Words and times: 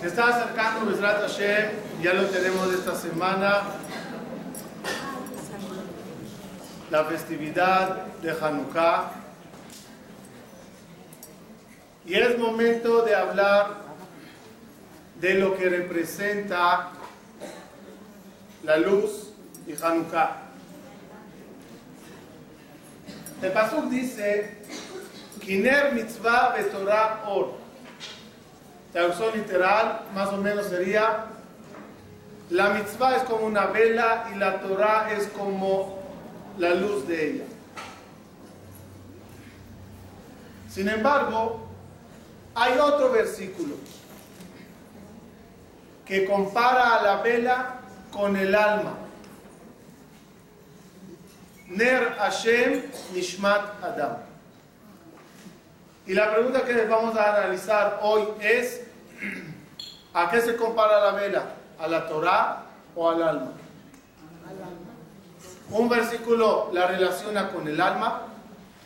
Se 0.00 0.08
está 0.08 0.28
acercando 0.28 0.90
Besrat 0.90 1.22
Hashem, 1.22 1.70
ya 2.02 2.12
lo 2.12 2.26
tenemos 2.26 2.72
esta 2.72 2.94
semana, 2.94 3.62
la 6.90 7.04
festividad 7.06 8.06
de 8.22 8.30
Hanukkah. 8.30 9.10
Y 12.04 12.14
es 12.14 12.38
momento 12.38 13.02
de 13.02 13.14
hablar 13.14 13.86
de 15.18 15.34
lo 15.34 15.56
que 15.56 15.68
representa 15.70 16.90
la 18.64 18.76
luz 18.76 19.32
y 19.66 19.72
Hanukkah. 19.82 20.42
El 23.40 23.52
Pasuk 23.52 23.88
dice, 23.88 24.58
Kiner 25.40 25.94
mitzvah 25.94 26.54
betorah 26.54 27.24
or. 27.28 27.65
Traducción 28.96 29.34
literal, 29.34 30.06
más 30.14 30.30
o 30.30 30.38
menos 30.38 30.68
sería, 30.68 31.26
la 32.48 32.70
mitzvah 32.70 33.16
es 33.16 33.24
como 33.24 33.44
una 33.44 33.66
vela 33.66 34.30
y 34.34 34.38
la 34.38 34.58
Torah 34.62 35.12
es 35.12 35.26
como 35.26 35.98
la 36.56 36.70
luz 36.70 37.06
de 37.06 37.30
ella. 37.30 37.44
Sin 40.70 40.88
embargo, 40.88 41.68
hay 42.54 42.78
otro 42.78 43.12
versículo 43.12 43.74
que 46.06 46.24
compara 46.24 46.96
a 46.96 47.02
la 47.02 47.16
vela 47.20 47.74
con 48.10 48.34
el 48.34 48.54
alma. 48.54 48.94
Ner 51.66 52.14
Hashem 52.16 52.82
Nishmat 53.12 53.84
Adam. 53.84 54.16
Y 56.06 56.14
la 56.14 56.32
pregunta 56.32 56.64
que 56.64 56.84
vamos 56.86 57.14
a 57.18 57.36
analizar 57.36 57.98
hoy 58.00 58.28
es, 58.40 58.85
¿a 60.16 60.30
qué 60.30 60.40
se 60.40 60.56
compara 60.56 60.98
la 61.00 61.10
vela? 61.12 61.44
¿A 61.78 61.86
la 61.86 62.08
Torah 62.08 62.62
o 62.94 63.10
al 63.10 63.22
alma? 63.22 63.50
Un 65.68 65.88
versículo 65.90 66.70
la 66.72 66.86
relaciona 66.86 67.50
con 67.50 67.68
el 67.68 67.78
alma 67.78 68.22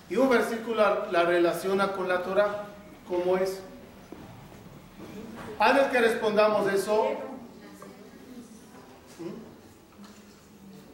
y 0.08 0.16
un 0.16 0.28
versículo 0.28 1.06
la 1.08 1.22
relaciona 1.22 1.92
con 1.92 2.08
la 2.08 2.22
Torah. 2.22 2.64
¿Cómo 3.08 3.36
es? 3.36 3.60
Antes 5.60 5.86
que 5.88 6.00
respondamos 6.00 6.72
eso, 6.72 7.10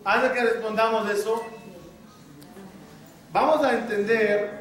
antes 0.05 0.33
que 0.33 0.44
respondamos 0.44 1.08
eso, 1.08 1.42
vamos 3.33 3.64
a 3.64 3.72
entender 3.72 4.61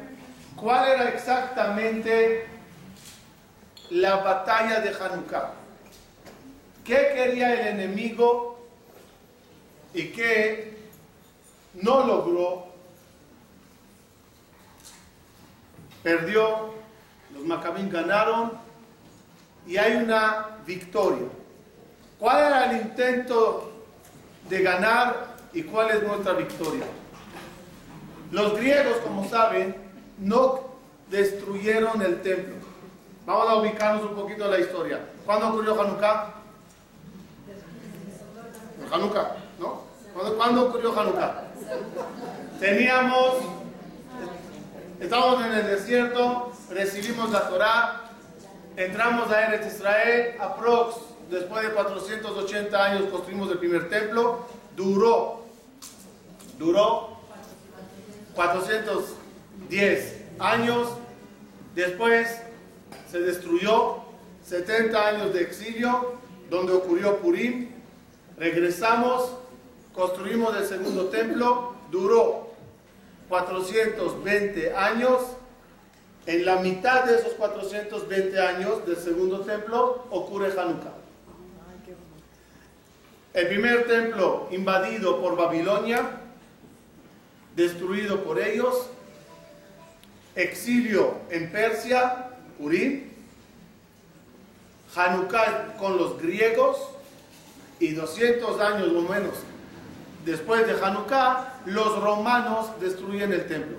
cuál 0.56 0.88
era 0.88 1.08
exactamente 1.10 2.46
la 3.90 4.16
batalla 4.16 4.80
de 4.80 4.88
Hanukkah. 4.88 5.65
¿Qué 6.86 7.12
quería 7.16 7.52
el 7.52 7.80
enemigo 7.80 8.60
y 9.92 10.04
qué 10.10 10.78
no 11.74 12.06
logró? 12.06 12.66
Perdió, 16.04 16.74
los 17.34 17.44
macabín 17.44 17.90
ganaron 17.90 18.52
y 19.66 19.76
hay 19.78 19.96
una 19.96 20.58
victoria. 20.64 21.26
¿Cuál 22.20 22.46
era 22.46 22.70
el 22.70 22.82
intento 22.82 23.72
de 24.48 24.62
ganar 24.62 25.34
y 25.52 25.64
cuál 25.64 25.90
es 25.90 26.04
nuestra 26.04 26.34
victoria? 26.34 26.86
Los 28.30 28.56
griegos, 28.56 28.98
como 28.98 29.28
saben, 29.28 29.74
no 30.18 30.60
destruyeron 31.10 32.00
el 32.00 32.22
templo. 32.22 32.54
Vamos 33.26 33.48
a 33.48 33.56
ubicarnos 33.56 34.04
un 34.04 34.14
poquito 34.14 34.44
en 34.44 34.50
la 34.52 34.60
historia. 34.60 35.00
¿Cuándo 35.24 35.48
ocurrió 35.48 35.80
Hanukkah? 35.82 36.35
Hanukkah, 38.92 39.36
¿no? 39.58 39.82
¿Cuándo, 40.14 40.36
¿Cuándo, 40.36 40.68
ocurrió 40.68 40.98
Hanukkah? 40.98 41.44
Teníamos, 42.60 43.34
estábamos 45.00 45.44
en 45.46 45.52
el 45.52 45.66
desierto, 45.66 46.52
recibimos 46.70 47.30
la 47.30 47.48
Torah, 47.48 48.10
entramos 48.76 49.30
a 49.30 49.46
Eretz 49.46 49.74
Israel, 49.74 50.36
aprox, 50.40 50.96
después 51.30 51.62
de 51.64 51.72
480 51.72 52.84
años 52.84 53.10
construimos 53.10 53.50
el 53.50 53.58
primer 53.58 53.88
templo, 53.90 54.46
duró, 54.74 55.42
duró 56.58 57.16
410 58.34 60.22
años, 60.38 60.88
después 61.74 62.40
se 63.10 63.20
destruyó, 63.20 64.04
70 64.44 65.06
años 65.06 65.34
de 65.34 65.42
exilio, 65.42 66.14
donde 66.48 66.72
ocurrió 66.72 67.18
Purim, 67.18 67.75
regresamos, 68.36 69.32
construimos 69.94 70.56
el 70.56 70.66
segundo 70.66 71.06
templo, 71.06 71.74
duró 71.90 72.50
420 73.28 74.74
años, 74.74 75.22
en 76.26 76.44
la 76.44 76.56
mitad 76.56 77.04
de 77.04 77.16
esos 77.18 77.32
420 77.34 78.40
años 78.40 78.84
del 78.86 78.96
segundo 78.96 79.40
templo 79.40 80.06
ocurre 80.10 80.48
Hanukkah. 80.48 80.92
El 83.32 83.48
primer 83.48 83.86
templo 83.86 84.48
invadido 84.50 85.20
por 85.20 85.36
Babilonia, 85.36 86.02
destruido 87.54 88.24
por 88.24 88.40
ellos, 88.40 88.88
exilio 90.34 91.18
en 91.30 91.52
Persia, 91.52 92.30
Purim, 92.58 93.10
Hanukkah 94.94 95.76
con 95.78 95.96
los 95.96 96.20
griegos 96.20 96.95
y 97.80 97.92
200 97.92 98.60
años 98.60 98.88
o 98.88 99.02
menos 99.02 99.34
después 100.26 100.66
de 100.66 100.84
Hanukkah, 100.84 101.60
los 101.64 102.02
romanos 102.02 102.68
destruyen 102.80 103.32
el 103.32 103.46
templo. 103.46 103.78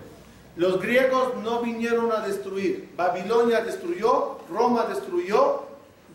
Los 0.56 0.82
griegos 0.82 1.36
no 1.44 1.62
vinieron 1.62 2.12
a 2.12 2.26
destruir. 2.26 2.90
Babilonia 2.96 3.62
destruyó, 3.62 4.40
Roma 4.50 4.86
destruyó, 4.86 5.68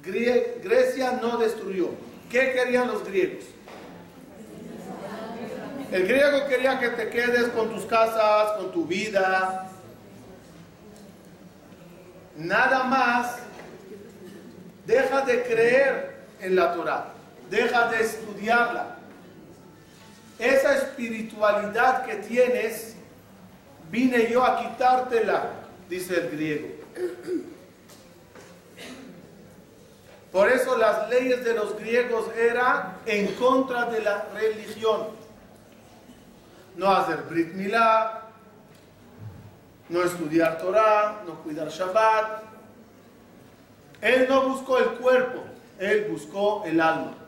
Grecia 0.03 1.21
no 1.23 1.37
destruyó. 1.37 1.91
¿Qué 2.29 2.53
querían 2.53 2.89
los 2.89 3.05
griegos? 3.05 3.45
El 5.93 6.09
griego 6.09 6.49
quería 6.49 6.81
que 6.81 6.89
te 6.89 7.11
quedes 7.11 7.49
con 7.49 7.69
tus 7.69 7.85
casas, 7.85 8.53
con 8.57 8.73
tu 8.73 8.87
vida. 8.87 9.71
Nada 12.37 12.85
más. 12.85 13.37
Deja 14.87 15.21
de 15.21 15.43
creer 15.45 16.17
en 16.41 16.57
la 16.57 16.75
Torah. 16.75 17.12
Deja 17.53 17.89
de 17.89 18.03
estudiarla. 18.03 18.97
Esa 20.39 20.75
espiritualidad 20.77 22.07
que 22.07 22.15
tienes, 22.17 22.97
vine 23.91 24.31
yo 24.31 24.43
a 24.43 24.59
quitártela, 24.59 25.51
dice 25.89 26.15
el 26.15 26.31
griego. 26.31 26.69
Por 30.33 30.49
eso 30.49 30.79
las 30.79 31.11
leyes 31.11 31.45
de 31.45 31.53
los 31.53 31.79
griegos 31.79 32.25
eran 32.35 32.97
en 33.05 33.35
contra 33.35 33.85
de 33.85 34.01
la 34.01 34.25
religión 34.35 35.09
no 36.77 36.91
hacer 36.91 37.25
Brit 37.29 37.53
Milá, 37.53 38.23
no 39.89 40.03
estudiar 40.03 40.59
Torah, 40.59 41.23
no 41.27 41.35
cuidar 41.43 41.69
Shabbat. 41.69 42.45
Él 44.01 44.27
no 44.29 44.49
buscó 44.49 44.79
el 44.79 44.91
cuerpo, 44.93 45.43
él 45.79 46.07
buscó 46.11 46.65
el 46.65 46.81
alma. 46.81 47.19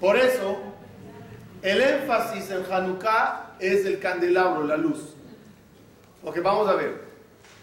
Por 0.00 0.16
eso, 0.16 0.58
el 1.62 1.80
énfasis 2.06 2.50
en 2.50 2.72
Hanukkah 2.72 3.56
es 3.58 3.84
el 3.84 3.98
candelabro, 3.98 4.64
la 4.64 4.76
luz. 4.76 5.14
Porque 6.22 6.40
vamos 6.40 6.68
a 6.68 6.74
ver, 6.74 7.02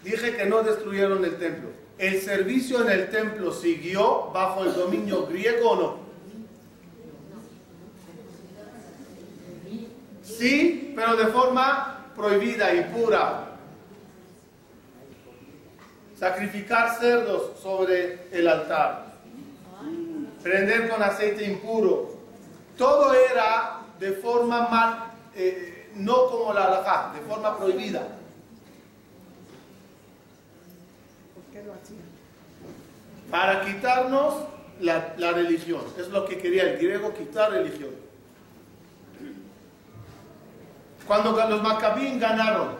dije 0.02 0.36
que 0.36 0.44
no 0.44 0.62
destruyeron 0.62 1.24
el 1.24 1.36
templo. 1.38 1.70
¿El 1.96 2.20
servicio 2.20 2.82
en 2.82 2.90
el 2.90 3.10
templo 3.10 3.52
siguió 3.52 4.30
bajo 4.32 4.64
el 4.64 4.74
dominio 4.74 5.26
griego 5.26 5.70
o 5.70 5.76
no? 5.76 6.04
Sí, 10.22 10.92
pero 10.96 11.16
de 11.16 11.26
forma 11.26 12.06
prohibida, 12.16 12.74
impura. 12.74 13.50
Sacrificar 16.18 16.98
cerdos 16.98 17.58
sobre 17.60 18.28
el 18.32 18.48
altar. 18.48 19.14
Prender 20.42 20.88
con 20.88 21.02
aceite 21.02 21.44
impuro. 21.44 22.14
Todo 22.76 23.14
era 23.14 23.83
de 24.04 24.12
forma 24.12 24.68
mal, 24.68 25.12
eh, 25.34 25.90
no 25.94 26.26
como 26.26 26.52
la 26.52 26.64
halajá, 26.64 27.12
de 27.14 27.20
forma 27.22 27.56
prohibida. 27.56 28.00
¿Por 31.34 31.44
qué 31.50 31.62
lo 31.66 31.72
hacía? 31.72 32.02
Para 33.30 33.64
quitarnos 33.64 34.34
la, 34.80 35.14
la 35.16 35.32
religión, 35.32 35.80
es 35.98 36.08
lo 36.08 36.26
que 36.26 36.36
quería 36.36 36.64
el 36.64 36.76
griego, 36.76 37.14
quitar 37.14 37.52
religión. 37.52 37.92
Cuando 41.06 41.32
los 41.32 41.62
macabín 41.62 42.20
ganaron, 42.20 42.76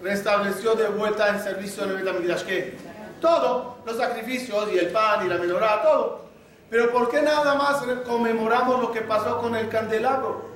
restableció 0.00 0.76
de 0.76 0.86
vuelta 0.90 1.28
en 1.30 1.42
servicio 1.42 1.82
en 1.82 1.90
el 1.90 1.96
Betamigdash? 2.04 2.44
¿Qué? 2.44 2.76
Todo, 3.20 3.78
los 3.84 3.96
sacrificios 3.96 4.68
y 4.72 4.78
el 4.78 4.90
pan 4.90 5.26
y 5.26 5.28
la 5.28 5.38
menorá, 5.38 5.82
todo. 5.82 6.27
Pero 6.70 6.92
¿por 6.92 7.10
qué 7.10 7.22
nada 7.22 7.54
más 7.54 7.82
conmemoramos 8.06 8.80
lo 8.80 8.92
que 8.92 9.00
pasó 9.00 9.38
con 9.38 9.54
el 9.56 9.68
candelabro? 9.68 10.48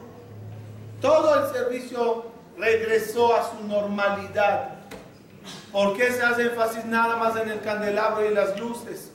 Todo 1.01 1.35
el 1.43 1.53
servicio 1.53 2.27
regresó 2.59 3.35
a 3.35 3.51
su 3.51 3.67
normalidad. 3.67 4.77
¿Por 5.73 5.97
qué 5.97 6.13
se 6.13 6.23
hace 6.23 6.43
énfasis 6.43 6.85
nada 6.85 7.17
más 7.17 7.35
en 7.37 7.49
el 7.49 7.61
candelabro 7.61 8.31
y 8.31 8.35
las 8.35 8.59
luces? 8.61 9.11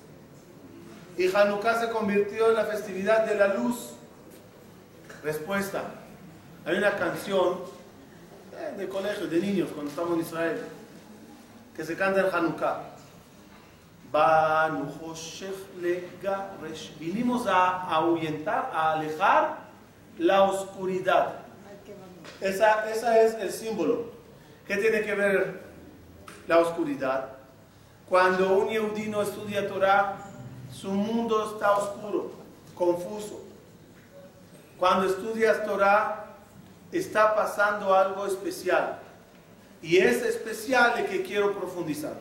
Y 1.18 1.34
Hanukkah 1.34 1.80
se 1.80 1.90
convirtió 1.90 2.50
en 2.50 2.56
la 2.56 2.66
festividad 2.66 3.26
de 3.26 3.36
la 3.36 3.54
luz. 3.54 3.94
Respuesta. 5.24 5.84
Hay 6.66 6.78
una 6.78 6.96
canción 6.96 7.60
eh, 8.54 8.76
de 8.78 8.90
colegio, 8.90 9.28
de 9.28 9.40
niños, 9.40 9.70
cuando 9.74 9.90
estamos 9.90 10.14
en 10.16 10.22
Israel, 10.22 10.62
que 11.76 11.86
se 11.86 11.96
canta 11.96 12.22
en 12.22 12.36
Hanukkah. 12.36 12.97
Vinimos 17.00 17.48
a 17.48 17.84
ahuyentar, 17.94 18.72
a 18.74 18.94
alejar 18.94 19.58
la 20.18 20.44
oscuridad. 20.44 21.40
Esa, 22.42 22.90
esa 22.90 23.22
es 23.22 23.34
el 23.36 23.52
símbolo. 23.52 24.12
¿Qué 24.66 24.78
tiene 24.78 25.02
que 25.02 25.16
ver 25.16 25.62
la 26.48 26.60
oscuridad? 26.60 27.30
Cuando 28.10 28.58
un 28.58 28.70
yehudí 28.70 29.08
no 29.08 29.22
estudia 29.22 29.68
Torah, 29.68 30.18
su 30.72 30.92
mundo 30.92 31.54
está 31.54 31.74
oscuro, 31.74 32.32
confuso. 32.76 33.42
Cuando 34.78 35.08
estudias 35.08 35.66
Torah, 35.66 36.26
está 36.92 37.36
pasando 37.36 37.94
algo 37.94 38.26
especial. 38.26 39.00
Y 39.82 39.98
es 39.98 40.22
especial 40.24 41.00
el 41.00 41.06
que 41.08 41.24
quiero 41.24 41.54
profundizar. 41.54 42.14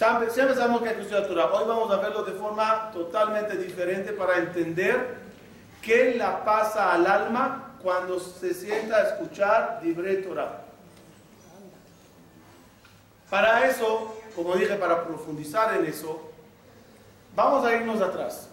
Siempre 0.00 0.54
sabemos 0.54 0.80
que 0.80 0.88
hay 0.88 0.94
que 0.94 1.02
estudiar 1.02 1.26
Torah. 1.26 1.52
Hoy 1.52 1.68
vamos 1.68 1.90
a 1.90 1.96
verlo 1.96 2.22
de 2.22 2.32
forma 2.32 2.90
totalmente 2.90 3.54
diferente 3.58 4.14
para 4.14 4.38
entender 4.38 5.18
qué 5.82 6.14
la 6.14 6.42
pasa 6.42 6.94
al 6.94 7.06
alma 7.06 7.74
cuando 7.82 8.18
se 8.18 8.54
sienta 8.54 8.96
a 8.96 9.02
escuchar 9.10 9.80
Dibre 9.82 10.16
Torah. 10.16 10.62
Para 13.28 13.68
eso, 13.68 14.16
como 14.34 14.56
dije, 14.56 14.74
para 14.76 15.04
profundizar 15.04 15.76
en 15.76 15.84
eso, 15.84 16.30
vamos 17.36 17.66
a 17.66 17.76
irnos 17.76 18.00
atrás. 18.00 18.48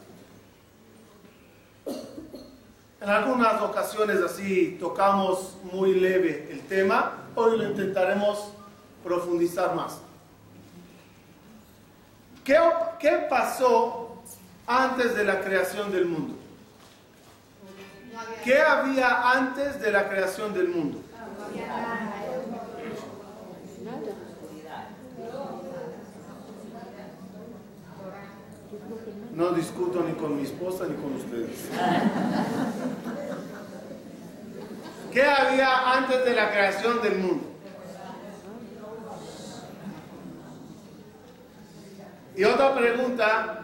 En 3.00 3.10
algunas 3.10 3.62
ocasiones 3.62 4.22
así 4.22 4.76
tocamos 4.82 5.56
muy 5.64 5.94
leve 5.94 6.50
el 6.52 6.60
tema, 6.68 7.14
hoy 7.36 7.58
lo 7.58 7.70
intentaremos 7.70 8.50
profundizar 9.02 9.74
más. 9.74 10.02
¿Qué, 12.48 13.28
pasó 13.30 14.24
antes 14.66 15.18
de 15.18 15.26
la 15.26 15.42
creación 15.42 15.92
del 15.92 16.06
mundo? 16.06 16.36
¿Qué 18.46 18.62
había 18.62 19.32
antes 19.32 19.82
de 19.82 19.92
la 19.92 20.08
creación 20.08 20.54
del 20.54 20.70
mundo? 20.70 21.02
No 29.34 29.52
discuto 29.52 30.04
ni 30.04 30.14
con 30.14 30.38
mi 30.38 30.44
esposa 30.44 30.86
ni 30.88 30.96
con 30.96 31.16
ustedes. 31.16 31.68
¿Qué 35.12 35.22
había 35.22 35.98
antes 35.98 36.24
de 36.24 36.34
la 36.34 36.50
creación 36.52 37.02
del 37.02 37.18
mundo? 37.18 37.47
Y 42.38 42.44
otra 42.44 42.76
pregunta, 42.76 43.64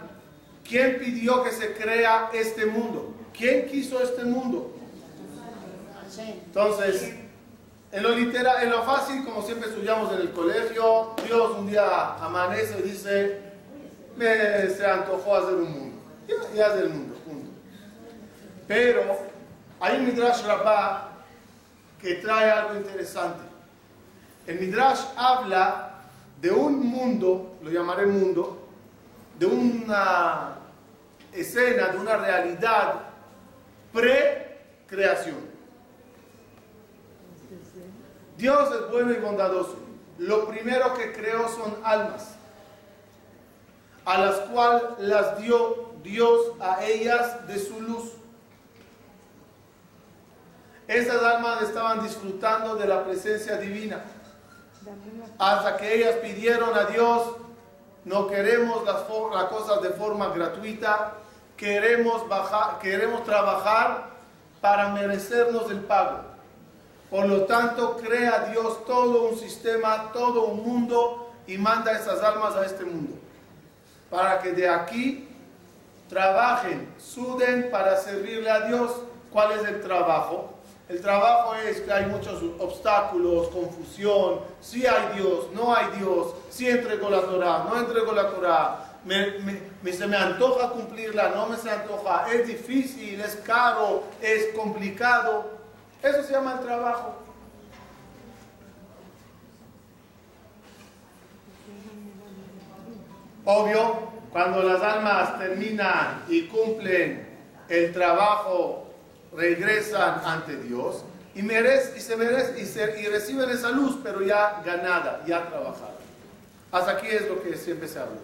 ¿quién 0.67 0.97
pidió 0.97 1.43
que 1.43 1.51
se 1.51 1.73
crea 1.73 2.31
este 2.33 2.65
mundo? 2.65 3.13
¿Quién 3.31 3.67
quiso 3.67 4.01
este 4.01 4.25
mundo? 4.25 4.75
Entonces, 6.17 7.13
en 7.91 8.03
lo 8.03 8.09
literal, 8.09 8.63
en 8.63 8.71
lo 8.71 8.81
fácil, 8.81 9.23
como 9.23 9.43
siempre 9.43 9.69
estudiamos 9.69 10.11
en 10.13 10.21
el 10.21 10.31
colegio, 10.31 11.11
Dios 11.23 11.55
un 11.55 11.67
día 11.67 12.15
amanece 12.15 12.79
y 12.79 12.81
dice, 12.81 13.41
me 14.17 14.67
se 14.67 14.83
antojó 14.83 15.35
hacer 15.35 15.53
un 15.53 15.71
mundo. 15.71 15.97
Y, 16.27 16.59
hace 16.59 16.79
el 16.79 16.89
mundo, 16.89 17.15
punto. 17.25 17.51
Pero 18.67 19.19
hay 19.79 19.99
un 19.99 20.07
Midrash 20.07 20.43
Rabbah 20.45 21.11
que 22.01 22.15
trae 22.15 22.49
algo 22.49 22.75
interesante. 22.75 23.43
El 24.47 24.59
Midrash 24.59 25.01
habla 25.15 25.91
de 26.41 26.51
un 26.51 26.79
mundo, 26.85 27.55
lo 27.61 27.69
llamaré 27.69 28.07
mundo, 28.07 28.62
de 29.39 29.45
una 29.45 30.55
escena, 31.31 31.87
de 31.87 31.97
una 31.97 32.17
realidad 32.17 33.01
pre-creación. 33.91 35.53
Dios 38.37 38.75
es 38.75 38.91
bueno 38.91 39.11
y 39.11 39.17
bondadoso. 39.17 39.77
Lo 40.17 40.47
primero 40.47 40.93
que 40.93 41.11
creó 41.13 41.47
son 41.47 41.77
almas, 41.83 42.35
a 44.05 44.17
las 44.17 44.35
cuales 44.41 44.83
las 44.99 45.37
dio 45.37 45.93
Dios 46.03 46.53
a 46.59 46.83
ellas 46.83 47.47
de 47.47 47.57
su 47.59 47.79
luz. 47.81 48.11
Esas 50.87 51.23
almas 51.23 51.63
estaban 51.63 52.03
disfrutando 52.03 52.75
de 52.75 52.87
la 52.87 53.03
presencia 53.05 53.57
divina. 53.57 54.03
Hasta 55.39 55.77
que 55.77 55.95
ellas 55.95 56.15
pidieron 56.17 56.75
a 56.77 56.85
Dios, 56.85 57.37
no 58.05 58.27
queremos 58.27 58.83
las, 58.83 59.03
cosas 59.03 59.81
de 59.81 59.89
forma 59.91 60.29
gratuita, 60.29 61.13
queremos, 61.55 62.23
queremos 62.81 63.23
trabajar 63.23 64.09
para 64.59 64.89
merecernos 64.89 65.69
el 65.71 65.79
pago. 65.81 66.19
Por 67.09 67.27
lo 67.27 67.43
tanto, 67.43 67.97
crea 67.97 68.49
Dios 68.51 68.85
todo 68.85 69.29
un 69.29 69.37
sistema, 69.37 70.11
todo 70.11 70.45
un 70.45 70.63
mundo 70.63 71.31
y 71.47 71.57
manda 71.57 71.91
esas 71.91 72.21
almas 72.23 72.55
a 72.55 72.65
este 72.65 72.83
mundo. 72.83 73.15
Para 74.09 74.39
que 74.41 74.51
de 74.51 74.67
aquí 74.67 75.29
trabajen, 76.09 76.93
suden 76.97 77.69
para 77.71 77.97
servirle 77.97 78.49
a 78.49 78.61
Dios. 78.61 78.91
¿Cuál 79.31 79.53
es 79.53 79.67
el 79.67 79.81
trabajo? 79.81 80.52
El 80.93 81.01
trabajo 81.01 81.55
es 81.55 81.81
que 81.81 81.91
hay 81.91 82.05
muchos 82.05 82.39
obstáculos, 82.59 83.47
confusión, 83.47 84.41
si 84.61 84.85
hay 84.85 85.15
Dios, 85.15 85.47
no 85.51 85.75
hay 85.75 85.87
Dios, 85.97 86.35
si 86.51 86.69
entregó 86.69 87.09
la 87.09 87.21
Torah, 87.21 87.65
no 87.67 87.79
entregó 87.79 88.11
la 88.11 88.29
Torah, 88.29 88.99
me- 89.03 89.39
me- 89.81 89.91
se 89.91 90.05
me 90.05 90.15
antoja 90.15 90.69
cumplirla, 90.69 91.29
no 91.29 91.47
me 91.47 91.57
se 91.57 91.71
antoja, 91.71 92.27
es 92.31 92.45
difícil, 92.45 93.19
es 93.19 93.37
caro, 93.37 94.03
es 94.21 94.49
complicado. 94.55 95.45
Eso 96.03 96.21
se 96.21 96.33
llama 96.33 96.59
el 96.59 96.65
trabajo. 96.67 97.15
Obvio, 103.45 103.95
cuando 104.31 104.63
las 104.63 104.81
almas 104.81 105.37
terminan 105.39 106.23
y 106.29 106.43
cumplen 106.43 107.27
el 107.67 107.93
trabajo, 107.93 108.92
regresan 109.35 110.21
ante 110.25 110.57
Dios 110.57 111.03
y, 111.35 111.41
merece, 111.41 111.97
y, 111.97 112.01
se 112.01 112.15
merece, 112.15 112.59
y, 112.61 112.65
se- 112.65 113.09
reciben 113.09 113.49
esa 113.49 113.69
luz, 113.71 113.97
pero 114.03 114.21
ya 114.21 114.61
ganada, 114.65 115.23
ya 115.25 115.47
trabajada. 115.49 115.95
Hasta 116.71 116.91
aquí 116.91 117.07
es 117.07 117.27
lo 117.27 117.41
que 117.41 117.55
siempre 117.57 117.87
se 117.87 117.99
habla. 117.99 118.17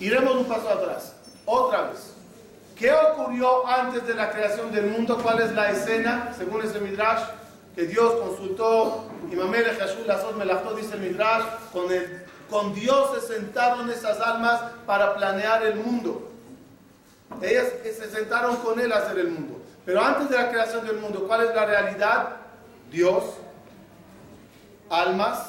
Iremos 0.00 0.34
un 0.36 0.44
paso 0.46 0.68
atrás, 0.68 1.14
otra 1.44 1.82
vez. 1.82 2.12
¿Qué 2.76 2.92
ocurrió 2.92 3.66
antes 3.66 4.06
de 4.06 4.14
la 4.14 4.30
creación 4.30 4.70
del 4.70 4.86
mundo? 4.86 5.18
¿Cuál 5.22 5.40
es 5.40 5.52
la 5.52 5.70
escena, 5.70 6.32
según 6.36 6.62
ese 6.62 6.78
Midrash? 6.78 7.22
Que 7.74 7.86
Dios 7.86 8.12
consultó, 8.20 9.08
y 9.30 9.34
Mamele 9.36 9.74
Jesús 9.74 10.06
Lazot 10.06 10.36
Melachto, 10.36 10.74
dice 10.74 10.94
el 10.94 11.00
Midrash, 11.00 11.44
con, 11.72 11.90
el, 11.92 12.24
con 12.48 12.74
Dios 12.74 13.10
se 13.20 13.34
sentaron 13.34 13.90
esas 13.90 14.20
almas 14.20 14.60
para 14.86 15.14
planear 15.16 15.64
el 15.66 15.76
mundo. 15.76 16.30
Ellas 17.42 17.66
se 17.84 18.10
sentaron 18.10 18.56
con 18.56 18.78
Él 18.80 18.92
a 18.92 18.98
hacer 18.98 19.18
el 19.18 19.28
mundo. 19.28 19.57
Pero 19.88 20.02
antes 20.02 20.28
de 20.28 20.36
la 20.36 20.50
creación 20.50 20.86
del 20.86 20.98
mundo, 20.98 21.24
¿cuál 21.26 21.46
es 21.46 21.54
la 21.54 21.64
realidad? 21.64 22.36
Dios, 22.92 23.24
almas, 24.90 25.46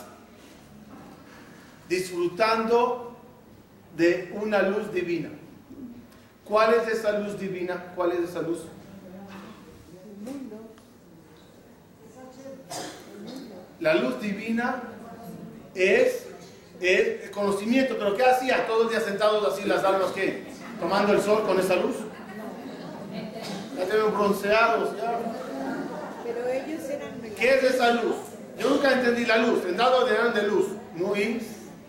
disfrutando 1.90 3.18
de 3.98 4.32
una 4.42 4.62
luz 4.62 4.94
divina. 4.94 5.30
¿Cuál 6.46 6.74
es 6.76 6.88
esa 6.88 7.20
luz 7.20 7.38
divina? 7.38 7.92
¿Cuál 7.98 8.14
es 8.14 8.30
esa 8.30 8.42
luz? 8.42 8.60
La 13.82 13.94
luz 13.96 14.22
divina 14.22 14.84
es, 15.76 16.28
es 16.80 17.24
el 17.26 17.32
conocimiento, 17.32 17.98
pero 18.00 18.16
¿qué 18.16 18.24
hacían? 18.24 18.66
Todos 18.68 18.84
los 18.84 18.92
días 18.92 19.04
sentados 19.04 19.46
así 19.54 19.68
las 19.68 19.84
almas, 19.84 20.12
¿qué? 20.14 20.46
Tomando 20.80 21.12
el 21.12 21.20
sol 21.20 21.44
con 21.46 21.60
esa 21.60 21.76
luz. 21.76 21.96
Tengo 23.86 24.10
bronceados. 24.12 24.98
ya. 24.98 25.20
Pero 26.24 26.48
ellos 26.48 26.90
eran 26.90 27.22
¿Qué 27.36 27.56
es 27.56 27.64
esa 27.64 27.92
luz? 27.94 28.16
Yo 28.58 28.70
nunca 28.70 28.94
entendí 28.94 29.26
la 29.26 29.38
luz. 29.38 29.66
En 29.66 29.78
dado 29.78 30.06
de 30.06 30.32
de 30.32 30.48
luz. 30.48 30.68
Muy. 30.96 31.42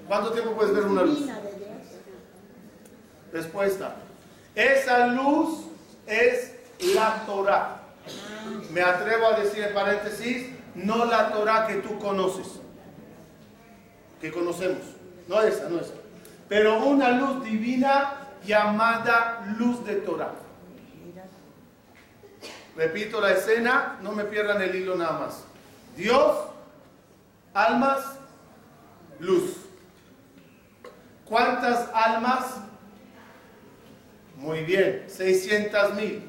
¿Cuánto 0.06 0.32
tiempo 0.32 0.52
puedes 0.52 0.74
ver 0.74 0.84
una 0.84 1.02
luz? 1.02 1.18
divina 1.18 1.40
de 1.40 1.52
Dios. 1.52 1.68
Respuesta. 3.32 3.96
Esa 4.54 5.06
luz 5.08 5.66
es 6.06 6.54
la 6.94 7.24
Torah. 7.26 7.80
Me 8.72 8.82
atrevo 8.82 9.26
a 9.26 9.38
decir 9.38 9.62
en 9.64 9.74
paréntesis, 9.74 10.48
no 10.74 11.04
la 11.04 11.32
Torah 11.32 11.66
que 11.66 11.74
tú 11.76 11.98
conoces, 11.98 12.46
que 14.20 14.32
conocemos. 14.32 14.82
No 15.28 15.40
esa, 15.42 15.68
no 15.68 15.80
esa. 15.80 15.92
Pero 16.48 16.84
una 16.84 17.10
luz 17.10 17.44
divina 17.44 18.28
llamada 18.44 19.44
luz 19.58 19.84
de 19.84 19.96
Torah. 19.96 20.32
Repito 22.76 23.20
la 23.20 23.32
escena, 23.32 23.98
no 24.02 24.12
me 24.12 24.24
pierdan 24.24 24.62
el 24.62 24.74
hilo 24.74 24.96
nada 24.96 25.18
más. 25.18 25.44
Dios, 25.96 26.36
almas, 27.52 28.18
luz. 29.18 29.56
¿Cuántas 31.24 31.88
almas? 31.92 32.56
Muy 34.36 34.64
bien, 34.64 35.04
600 35.08 35.94
mil. 35.94 36.24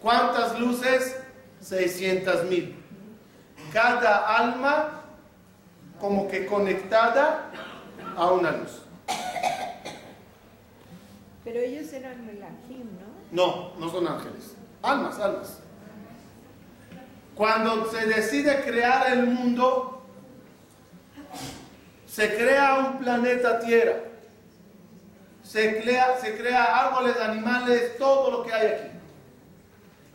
¿Cuántas 0.00 0.58
luces? 0.58 1.16
600 1.60 2.44
mil. 2.44 2.76
Cada 3.72 4.36
alma 4.36 5.02
como 6.00 6.28
que 6.28 6.46
conectada 6.46 7.50
a 8.16 8.30
una 8.30 8.52
luz. 8.52 8.82
Pero 11.44 11.60
ellos 11.60 11.92
eran 11.92 12.26
melajim, 12.26 12.86
¿no? 12.98 13.06
No, 13.30 13.76
no 13.78 13.90
son 13.90 14.08
ángeles. 14.08 14.56
Almas, 14.82 15.18
almas. 15.18 15.58
Cuando 17.34 17.90
se 17.90 18.06
decide 18.06 18.62
crear 18.62 19.12
el 19.12 19.26
mundo, 19.26 20.02
se 22.06 22.34
crea 22.34 22.78
un 22.78 22.98
planeta 22.98 23.60
Tierra. 23.60 24.00
Se 25.42 25.82
crea, 25.82 26.18
se 26.18 26.36
crea 26.36 26.64
árboles, 26.64 27.16
animales, 27.20 27.98
todo 27.98 28.30
lo 28.30 28.42
que 28.42 28.52
hay 28.52 28.66
aquí. 28.66 28.88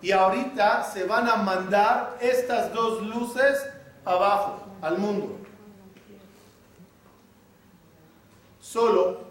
Y 0.01 0.11
ahorita 0.11 0.83
se 0.83 1.03
van 1.03 1.29
a 1.29 1.35
mandar 1.35 2.17
estas 2.19 2.73
dos 2.73 3.03
luces 3.03 3.65
abajo, 4.03 4.65
al 4.81 4.97
mundo. 4.97 5.37
Solo 8.59 9.21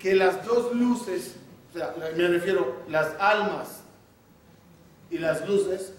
que 0.00 0.14
las 0.14 0.44
dos 0.44 0.74
luces, 0.74 1.36
o 1.70 1.78
sea, 1.78 1.94
me 2.16 2.28
refiero, 2.28 2.82
las 2.88 3.14
almas 3.20 3.82
y 5.10 5.18
las 5.18 5.46
luces, 5.48 5.92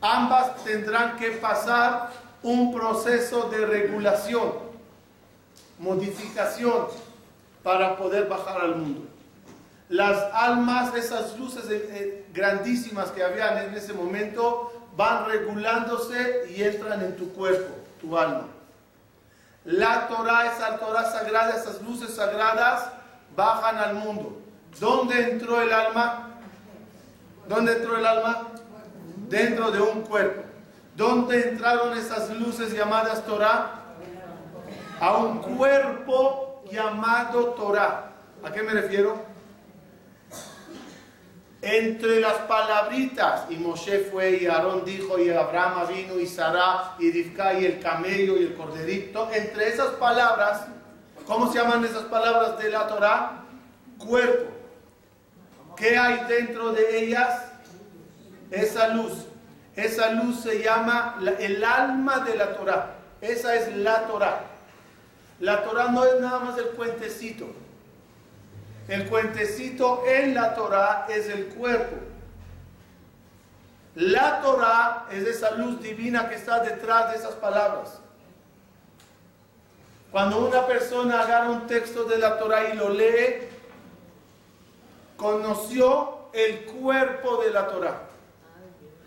ambas 0.00 0.62
tendrán 0.64 1.16
que 1.16 1.32
pasar 1.32 2.10
un 2.42 2.74
proceso 2.74 3.48
de 3.48 3.66
regulación, 3.66 4.52
modificación, 5.78 6.86
para 7.62 7.96
poder 7.96 8.28
bajar 8.28 8.60
al 8.60 8.76
mundo. 8.76 9.08
Las 9.88 10.18
almas, 10.34 10.94
esas 10.94 11.38
luces 11.38 11.64
eh, 11.70 11.88
eh, 11.90 12.26
grandísimas 12.32 13.10
que 13.10 13.22
habían 13.22 13.56
en 13.58 13.74
ese 13.74 13.92
momento, 13.92 14.72
van 14.96 15.26
regulándose 15.26 16.52
y 16.54 16.62
entran 16.62 17.02
en 17.02 17.16
tu 17.16 17.32
cuerpo, 17.32 17.74
tu 18.00 18.16
alma. 18.16 18.46
La 19.64 20.08
Torah, 20.08 20.52
esa 20.52 20.78
Torah 20.78 21.10
sagrada, 21.10 21.56
esas 21.56 21.80
luces 21.82 22.14
sagradas, 22.14 22.90
bajan 23.34 23.78
al 23.78 23.94
mundo. 23.94 24.40
¿Dónde 24.78 25.30
entró 25.30 25.60
el 25.62 25.72
alma? 25.72 26.23
¿Dónde 27.48 27.72
entró 27.72 27.98
el 27.98 28.06
alma? 28.06 28.48
Dentro 29.28 29.70
de 29.70 29.80
un 29.80 30.02
cuerpo. 30.02 30.42
¿Dónde 30.96 31.50
entraron 31.50 31.96
esas 31.96 32.30
luces 32.30 32.72
llamadas 32.72 33.24
Torah? 33.26 33.82
A 35.00 35.16
un 35.16 35.38
cuerpo 35.38 36.62
llamado 36.70 37.48
Torah. 37.48 38.12
¿A 38.42 38.52
qué 38.52 38.62
me 38.62 38.72
refiero? 38.72 39.34
Entre 41.60 42.20
las 42.20 42.34
palabritas, 42.40 43.46
y 43.48 43.56
Moshe 43.56 44.00
fue, 44.10 44.36
y 44.36 44.46
Aarón 44.46 44.84
dijo, 44.84 45.18
y 45.18 45.30
Abraham 45.30 45.88
vino, 45.88 46.20
y 46.20 46.26
Sarah, 46.26 46.94
y 46.98 47.10
Rivka, 47.10 47.54
y 47.54 47.64
el 47.64 47.80
camello, 47.80 48.36
y 48.36 48.44
el 48.44 48.54
corderito, 48.54 49.30
entre 49.32 49.68
esas 49.68 49.92
palabras, 49.92 50.66
¿cómo 51.26 51.50
se 51.50 51.58
llaman 51.58 51.82
esas 51.82 52.02
palabras 52.02 52.58
de 52.58 52.70
la 52.70 52.86
Torah? 52.86 53.44
Cuerpo. 53.98 54.53
¿Qué 55.76 55.96
hay 55.98 56.24
dentro 56.28 56.72
de 56.72 56.98
ellas? 57.04 57.42
Esa 58.50 58.88
luz. 58.88 59.26
Esa 59.76 60.10
luz 60.12 60.40
se 60.40 60.62
llama 60.62 61.16
la- 61.20 61.32
el 61.32 61.64
alma 61.64 62.20
de 62.20 62.36
la 62.36 62.56
Torah. 62.56 62.94
Esa 63.20 63.54
es 63.56 63.76
la 63.76 64.06
Torah. 64.06 64.40
La 65.40 65.64
Torah 65.64 65.88
no 65.88 66.04
es 66.04 66.20
nada 66.20 66.38
más 66.40 66.58
el 66.58 66.68
cuentecito. 66.70 67.46
El 68.86 69.08
cuentecito 69.08 70.04
en 70.06 70.34
la 70.34 70.54
Torah 70.54 71.06
es 71.08 71.28
el 71.28 71.46
cuerpo. 71.46 71.96
La 73.96 74.40
Torah 74.42 75.06
es 75.10 75.26
esa 75.26 75.52
luz 75.52 75.80
divina 75.80 76.28
que 76.28 76.34
está 76.34 76.60
detrás 76.60 77.10
de 77.12 77.16
esas 77.18 77.34
palabras. 77.34 77.98
Cuando 80.12 80.46
una 80.46 80.66
persona 80.66 81.22
agarra 81.22 81.50
un 81.50 81.66
texto 81.66 82.04
de 82.04 82.18
la 82.18 82.38
Torah 82.38 82.68
y 82.72 82.76
lo 82.76 82.90
lee, 82.90 83.48
conoció 85.16 86.28
el 86.32 86.64
cuerpo 86.64 87.42
de 87.42 87.50
la 87.50 87.68
Torah. 87.68 88.08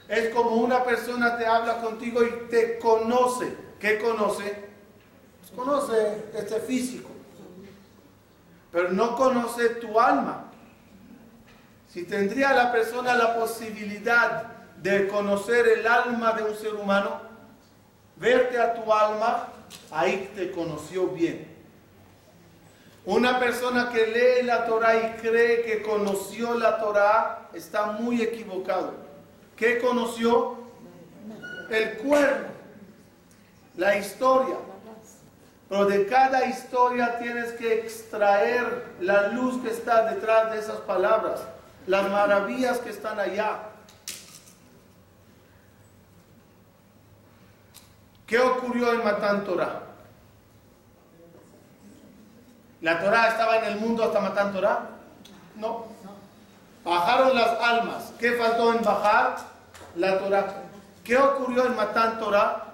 Es 0.07 0.33
como 0.33 0.51
una 0.51 0.83
persona 0.83 1.37
te 1.37 1.45
habla 1.45 1.81
contigo 1.81 2.23
y 2.23 2.47
te 2.49 2.79
conoce. 2.79 3.55
¿Qué 3.79 3.99
conoce? 3.99 4.65
Pues 5.41 5.51
conoce 5.51 6.23
este 6.33 6.59
físico 6.61 7.17
pero 8.71 8.91
no 8.91 9.15
conoce 9.15 9.69
tu 9.69 9.99
alma. 9.99 10.51
Si 11.89 12.03
tendría 12.03 12.53
la 12.53 12.71
persona 12.71 13.15
la 13.15 13.35
posibilidad 13.35 14.43
de 14.77 15.07
conocer 15.07 15.67
el 15.67 15.87
alma 15.87 16.33
de 16.33 16.43
un 16.43 16.55
ser 16.55 16.75
humano, 16.75 17.21
verte 18.17 18.59
a 18.59 18.75
tu 18.75 18.93
alma, 18.93 19.47
ahí 19.89 20.31
te 20.35 20.51
conoció 20.51 21.07
bien. 21.07 21.56
Una 23.07 23.39
persona 23.39 23.89
que 23.89 24.07
lee 24.07 24.45
la 24.45 24.65
Torah 24.65 24.97
y 24.97 25.21
cree 25.21 25.61
que 25.63 25.81
conoció 25.81 26.55
la 26.55 26.77
Torah 26.77 27.47
está 27.53 27.93
muy 27.93 28.21
equivocado. 28.21 28.95
¿Qué 29.55 29.79
conoció? 29.79 30.57
El 31.69 31.99
cuerpo, 31.99 32.49
la 33.77 33.95
historia. 33.95 34.57
Pero 35.69 35.85
de 35.85 36.05
cada 36.07 36.47
historia 36.47 37.17
tienes 37.17 37.53
que 37.53 37.75
extraer 37.75 38.87
la 38.99 39.29
luz 39.29 39.61
que 39.63 39.69
está 39.69 40.13
detrás 40.13 40.51
de 40.51 40.59
esas 40.59 40.81
palabras, 40.81 41.39
las 41.85 42.11
maravillas 42.11 42.79
que 42.79 42.89
están 42.89 43.21
allá. 43.21 43.69
¿Qué 48.25 48.37
ocurrió 48.37 48.91
en 48.91 49.01
Matán 49.01 49.45
Torah? 49.45 49.83
¿La 52.81 52.99
Torah 52.99 53.29
estaba 53.29 53.57
en 53.57 53.65
el 53.65 53.79
mundo 53.79 54.03
hasta 54.03 54.19
Matán 54.19 54.53
Torah? 54.53 54.89
No. 55.55 55.87
Bajaron 56.83 57.35
las 57.35 57.59
almas. 57.59 58.13
¿Qué 58.19 58.33
faltó 58.33 58.73
en 58.73 58.83
bajar? 58.83 59.37
La 59.95 60.19
Torah. 60.19 60.45
¿Qué 61.03 61.17
ocurrió 61.17 61.65
en 61.65 61.75
Matán 61.75 62.19
Torah? 62.19 62.65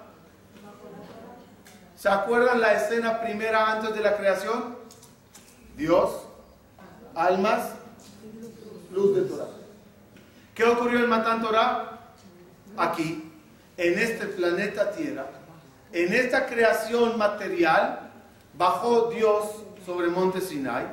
¿Se 1.96 2.10
acuerdan 2.10 2.60
la 2.60 2.74
escena 2.74 3.22
primera 3.22 3.72
antes 3.72 3.96
de 3.96 4.02
la 4.02 4.18
creación? 4.18 4.76
Dios, 5.78 6.12
almas, 7.16 7.70
luz 8.92 9.16
de 9.16 9.22
Torah. 9.22 9.48
¿Qué 10.54 10.66
ocurrió 10.66 11.00
en 11.00 11.10
Matán 11.10 11.42
Torah? 11.42 12.00
Aquí, 12.76 13.32
en 13.78 14.00
este 14.00 14.26
planeta 14.28 14.92
Tierra, 14.92 15.28
en 15.92 16.12
esta 16.14 16.46
creación 16.46 17.18
material, 17.18 18.12
bajó 18.54 19.10
Dios 19.10 19.64
sobre 19.86 20.08
Monte 20.08 20.42
Sinai. 20.42 20.86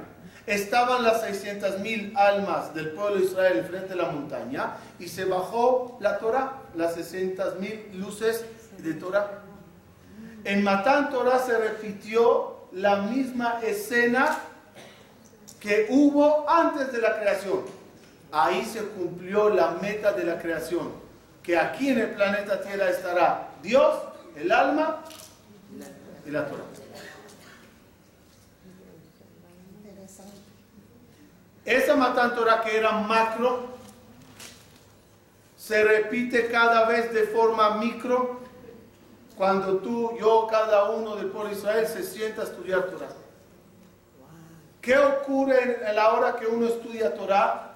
Estaban 0.47 1.03
las 1.03 1.21
600 1.23 1.81
mil 1.81 2.13
almas 2.17 2.75
del 2.75 2.91
pueblo 2.91 3.19
de 3.19 3.27
Israel 3.27 3.65
frente 3.69 3.91
de 3.91 3.97
la 3.97 4.11
montaña 4.11 4.77
y 4.99 5.09
se 5.09 5.25
bajó 5.25 5.99
la 6.01 6.19
Torah, 6.19 6.63
las 6.75 6.95
600 6.95 7.59
mil 7.61 7.91
luces 7.95 8.45
de 8.79 8.95
Torah. 8.95 9.43
En 10.45 10.65
Matán 10.65 11.11
Torah 11.11 11.39
se 11.39 11.57
repitió 11.57 12.67
la 12.73 12.97
misma 12.97 13.61
escena 13.63 14.39
que 15.61 15.87
hubo 15.91 16.49
antes 16.49 16.91
de 16.91 17.01
la 17.01 17.21
creación. 17.21 17.61
Ahí 18.33 18.65
se 18.65 18.81
cumplió 18.85 19.51
la 19.51 19.73
meta 19.83 20.13
de 20.13 20.25
la 20.25 20.41
creación, 20.41 20.93
que 21.43 21.59
aquí 21.59 21.91
en 21.91 21.99
el 21.99 22.11
planeta 22.13 22.61
Tierra 22.63 22.89
estará 22.89 23.49
Dios, 23.63 23.95
el 24.37 24.51
alma 24.51 25.03
y 26.27 26.31
la 26.31 26.47
Torah. 26.47 26.65
Esa 31.65 31.97
Matán 31.97 32.35
Torah 32.35 32.63
que 32.63 32.77
era 32.77 32.93
macro, 32.93 33.69
se 35.57 35.85
repite 35.85 36.49
cada 36.49 36.87
vez 36.87 37.13
de 37.13 37.25
forma 37.25 37.77
micro 37.77 38.41
cuando 39.37 39.79
tú, 39.79 40.17
yo, 40.19 40.47
cada 40.51 40.91
uno 40.91 41.17
del 41.17 41.27
pueblo 41.27 41.51
de 41.51 41.57
Israel 41.57 41.87
se 41.87 42.03
sienta 42.03 42.43
a 42.43 42.45
estudiar 42.45 42.85
Torah. 42.85 43.09
¿Qué 44.81 44.99
ocurre 44.99 45.87
a 45.87 45.93
la 45.93 46.13
hora 46.13 46.37
que 46.37 46.47
uno 46.47 46.67
estudia 46.67 47.15
Torah? 47.15 47.75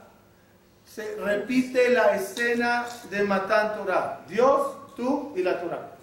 Se 0.85 1.17
repite 1.17 1.91
la 1.91 2.17
escena 2.17 2.87
de 3.11 3.23
Matan 3.23 3.76
Torah. 3.76 4.21
Dios, 4.29 4.95
tú 4.97 5.33
y 5.37 5.43
la 5.43 5.61
Torah. 5.61 5.94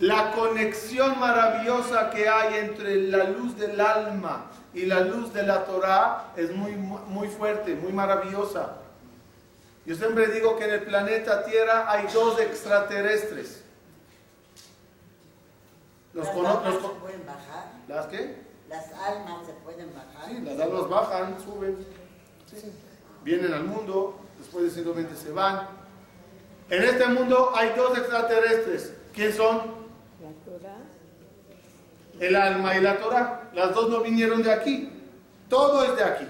La 0.00 0.32
conexión 0.32 1.18
maravillosa 1.18 2.10
que 2.10 2.28
hay 2.28 2.56
entre 2.56 3.02
la 3.08 3.24
luz 3.24 3.56
del 3.56 3.80
alma 3.80 4.46
y 4.74 4.84
la 4.84 5.00
luz 5.00 5.32
de 5.32 5.42
la 5.42 5.64
Torah 5.64 6.32
es 6.36 6.54
muy, 6.54 6.72
muy 6.72 7.28
fuerte, 7.28 7.74
muy 7.74 7.92
maravillosa. 7.92 8.76
Yo 9.86 9.94
siempre 9.94 10.26
digo 10.28 10.58
que 10.58 10.64
en 10.64 10.74
el 10.74 10.82
planeta 10.82 11.44
Tierra 11.44 11.90
hay 11.90 12.06
dos 12.12 12.38
extraterrestres. 12.40 13.62
¿Las 16.12 16.28
almas 16.28 16.74
se 16.74 16.88
pueden 17.00 17.24
bajar? 17.24 17.72
¿Las 17.88 18.06
qué? 18.06 18.36
Las 18.68 18.92
almas 18.92 19.46
se 19.46 19.52
pueden 19.52 19.94
bajar. 19.94 20.28
Sí, 20.28 20.40
las 20.42 20.60
almas 20.60 20.88
bajan, 20.90 21.36
suben, 21.42 21.86
vienen 23.22 23.54
al 23.54 23.64
mundo, 23.64 24.18
después 24.38 24.64
de 24.64 24.70
simplemente 24.70 25.16
se 25.16 25.30
van. 25.30 25.68
En 26.68 26.82
este 26.82 27.06
mundo 27.06 27.52
hay 27.54 27.72
dos 27.76 27.96
extraterrestres. 27.96 28.92
¿Quién 29.14 29.32
son? 29.32 29.85
El 32.20 32.36
alma 32.36 32.76
y 32.76 32.80
la 32.80 32.98
Torah. 32.98 33.50
Las 33.54 33.74
dos 33.74 33.88
no 33.88 34.00
vinieron 34.00 34.42
de 34.42 34.52
aquí. 34.52 34.90
Todo 35.48 35.84
es 35.84 35.96
de 35.96 36.04
aquí. 36.04 36.26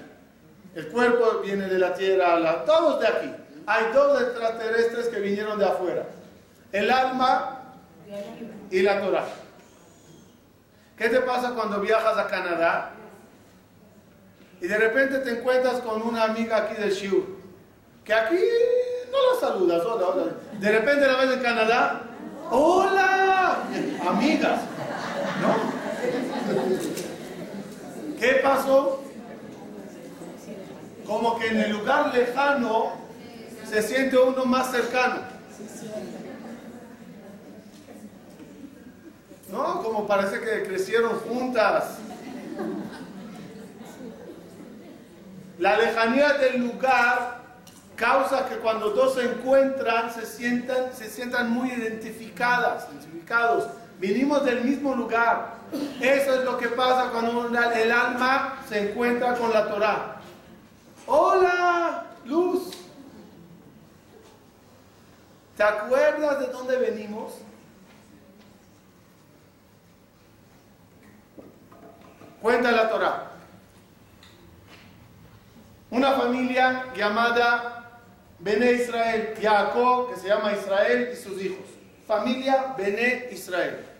El 0.74 0.88
cuerpo 0.88 1.40
viene 1.42 1.68
de 1.68 1.78
la 1.78 1.94
tierra, 1.94 2.38
la, 2.38 2.64
todo 2.64 2.94
es 2.94 3.00
de 3.00 3.08
aquí. 3.08 3.32
Hay 3.66 3.92
dos 3.94 4.20
extraterrestres 4.20 5.08
que 5.08 5.20
vinieron 5.20 5.58
de 5.58 5.64
afuera. 5.64 6.04
El 6.70 6.90
alma 6.90 7.62
y 8.70 8.82
la 8.82 9.00
Torah. 9.00 9.24
¿Qué 10.96 11.08
te 11.08 11.20
pasa 11.20 11.52
cuando 11.54 11.80
viajas 11.80 12.18
a 12.18 12.26
Canadá? 12.26 12.90
Y 14.60 14.66
de 14.66 14.78
repente 14.78 15.18
te 15.18 15.38
encuentras 15.38 15.80
con 15.80 16.02
una 16.02 16.24
amiga 16.24 16.56
aquí 16.56 16.74
de 16.80 16.90
Shiur, 16.90 17.24
que 18.04 18.14
aquí 18.14 18.38
no 19.10 19.34
la 19.34 19.40
saludas, 19.40 19.84
hola, 19.84 20.06
hola. 20.06 20.24
De 20.58 20.72
repente 20.72 21.06
la 21.06 21.16
ves 21.16 21.32
en 21.32 21.40
Canadá, 21.40 22.02
hola, 22.50 23.58
amigas. 24.06 24.60
¿Qué 28.18 28.40
pasó? 28.42 29.02
Como 31.06 31.38
que 31.38 31.48
en 31.48 31.60
el 31.60 31.72
lugar 31.72 32.12
lejano 32.14 32.92
se 33.68 33.82
siente 33.82 34.16
uno 34.18 34.44
más 34.44 34.70
cercano. 34.70 35.20
¿No? 39.50 39.82
Como 39.82 40.06
parece 40.06 40.40
que 40.40 40.64
crecieron 40.64 41.18
juntas. 41.20 41.98
La 45.58 45.78
lejanía 45.78 46.34
del 46.34 46.60
lugar 46.60 47.36
causa 47.94 48.46
que 48.48 48.56
cuando 48.56 48.90
dos 48.90 49.14
se 49.14 49.24
encuentran 49.24 50.12
se 50.12 50.26
sientan, 50.26 50.92
se 50.92 51.08
sientan 51.08 51.50
muy 51.50 51.70
identificadas, 51.70 52.86
identificados. 52.90 53.68
Vinimos 53.98 54.44
del 54.44 54.62
mismo 54.64 54.94
lugar. 54.94 55.55
Eso 56.00 56.34
es 56.34 56.44
lo 56.44 56.58
que 56.58 56.68
pasa 56.68 57.10
cuando 57.10 57.48
el 57.48 57.92
alma 57.92 58.58
se 58.68 58.90
encuentra 58.90 59.34
con 59.34 59.52
la 59.52 59.68
Torah. 59.68 60.16
Hola, 61.06 62.06
luz. 62.24 62.70
¿Te 65.56 65.62
acuerdas 65.62 66.40
de 66.40 66.46
dónde 66.48 66.76
venimos? 66.76 67.32
Cuenta 72.42 72.70
la 72.70 72.88
Torah. 72.90 73.30
Una 75.90 76.12
familia 76.12 76.86
llamada 76.94 78.00
Bene 78.38 78.72
Israel, 78.72 79.34
Jacob, 79.40 80.10
que 80.10 80.20
se 80.20 80.28
llama 80.28 80.52
Israel, 80.52 81.10
y 81.12 81.16
sus 81.16 81.40
hijos. 81.40 81.64
Familia 82.06 82.74
Bene 82.76 83.28
Israel. 83.32 83.95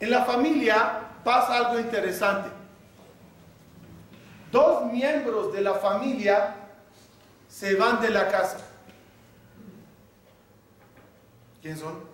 En 0.00 0.10
la 0.10 0.24
familia 0.24 1.00
pasa 1.24 1.56
algo 1.56 1.80
interesante. 1.80 2.48
Dos 4.52 4.90
miembros 4.92 5.52
de 5.52 5.60
la 5.60 5.74
familia 5.74 6.54
se 7.48 7.74
van 7.74 8.00
de 8.00 8.10
la 8.10 8.28
casa. 8.28 8.58
¿Quién 11.60 11.76
son? 11.76 12.08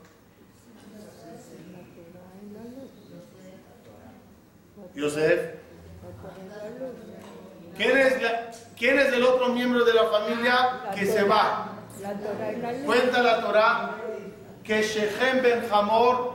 Yosef. 4.95 5.55
¿Quién 7.77 7.99
es, 7.99 8.15
¿Quién 8.77 8.99
es 8.99 9.13
el 9.13 9.25
otro 9.25 9.49
miembro 9.49 9.85
de 9.85 9.95
la 9.95 10.05
familia 10.05 10.91
que 10.95 11.07
se 11.07 11.25
va? 11.25 11.73
Cuenta 12.85 13.23
la 13.23 13.41
Torah 13.41 13.97
que 14.63 14.83
Shechem 14.83 15.43
Ben 15.43 15.65
Hamor 15.71 16.34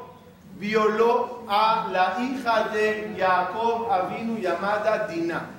violó 0.59 1.43
a 1.47 1.87
la 1.91 2.21
hija 2.21 2.69
de 2.69 3.15
Jacob 3.17 3.91
Avinu 3.91 4.37
llamada 4.37 5.07
Dinah. 5.07 5.49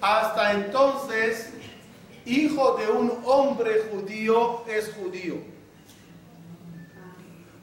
Hasta 0.00 0.52
entonces, 0.52 1.52
hijo 2.24 2.76
de 2.76 2.88
un 2.88 3.12
hombre 3.24 3.90
judío 3.90 4.64
es 4.68 4.94
judío. 4.94 5.34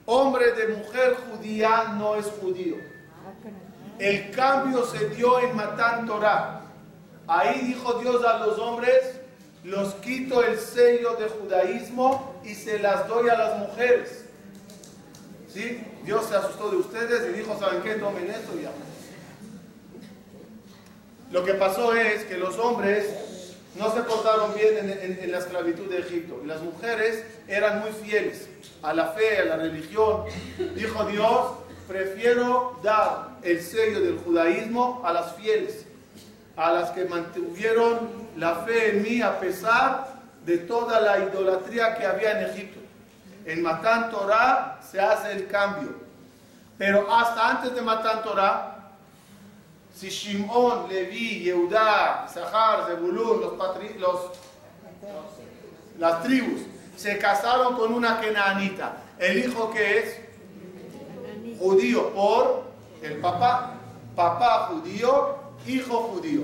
Hombre 0.05 0.51
de 0.51 0.67
mujer 0.75 1.15
judía 1.15 1.95
no 1.97 2.15
es 2.15 2.25
judío. 2.41 2.75
El 3.97 4.31
cambio 4.31 4.85
se 4.85 5.09
dio 5.09 5.39
en 5.39 5.55
Matán 5.55 6.05
Torah. 6.05 6.61
Ahí 7.27 7.61
dijo 7.67 7.93
Dios 7.99 8.25
a 8.25 8.39
los 8.39 8.59
hombres, 8.59 9.21
los 9.63 9.93
quito 9.95 10.43
el 10.43 10.57
sello 10.57 11.15
de 11.15 11.29
judaísmo 11.29 12.35
y 12.43 12.55
se 12.55 12.79
las 12.79 13.07
doy 13.07 13.29
a 13.29 13.37
las 13.37 13.59
mujeres. 13.59 14.20
¿Sí? 15.53 15.83
Dios 16.05 16.25
se 16.27 16.35
asustó 16.35 16.69
de 16.69 16.77
ustedes 16.77 17.29
y 17.29 17.39
dijo, 17.39 17.57
¿saben 17.59 17.81
qué? 17.81 17.95
Tomen 17.95 18.29
esto 18.29 18.57
y 18.57 18.63
ya. 18.63 18.71
Lo 21.31 21.43
que 21.43 21.53
pasó 21.55 21.93
es 21.93 22.23
que 22.23 22.37
los 22.37 22.57
hombres 22.57 23.55
no 23.75 23.93
se 23.93 24.01
portaron 24.01 24.53
bien 24.53 24.77
en, 24.77 25.19
en, 25.21 25.31
la 25.31 25.39
esclavitud 25.39 25.89
de 25.89 25.99
Egipto 25.99 26.41
y 26.43 26.47
las 26.47 26.61
mujeres 26.61 27.23
eran 27.47 27.79
muy 27.79 27.91
fieles 27.91 28.49
a 28.81 28.93
la 28.93 29.07
fe, 29.09 29.39
a 29.39 29.45
la 29.45 29.57
religión. 29.57 30.23
Dijo 30.75 31.05
Dios, 31.05 31.53
prefiero 31.87 32.79
dar 32.83 33.37
el 33.43 33.61
sello 33.61 34.01
del 34.01 34.17
judaísmo 34.19 35.01
a 35.05 35.13
las 35.13 35.35
fieles, 35.35 35.85
a 36.55 36.71
las 36.71 36.91
que 36.91 37.05
mantuvieron 37.05 38.09
la 38.37 38.55
fe 38.65 38.91
en 38.91 39.03
mí 39.03 39.21
a 39.21 39.39
pesar 39.39 40.21
de 40.45 40.57
toda 40.59 40.99
la 40.99 41.19
idolatría 41.19 41.95
que 41.95 42.05
había 42.05 42.39
en 42.39 42.49
Egipto. 42.49 42.79
En 43.45 43.61
Matán 43.61 44.11
Torah 44.11 44.79
se 44.81 44.99
hace 44.99 45.31
el 45.31 45.47
cambio. 45.47 45.95
Pero 46.77 47.11
hasta 47.13 47.49
antes 47.49 47.75
de 47.75 47.81
Matán 47.81 48.23
Torah, 48.23 48.91
si 49.93 50.09
Shimon, 50.09 50.89
Levi, 50.89 51.43
Yehudá, 51.43 52.27
Zahar, 52.27 52.87
Zebulun, 52.87 53.41
los, 53.41 53.53
los, 53.99 54.19
las 55.99 56.23
tribus, 56.23 56.61
se 56.95 57.17
casaron 57.17 57.75
con 57.75 57.93
una 57.93 58.19
kenanita, 58.19 58.93
el 59.17 59.39
hijo 59.39 59.71
que 59.71 59.99
es 59.99 60.19
judío 61.59 62.13
por 62.13 62.63
el 63.01 63.17
papá, 63.17 63.73
papá 64.15 64.67
judío, 64.71 65.35
hijo 65.67 65.97
judío. 66.03 66.41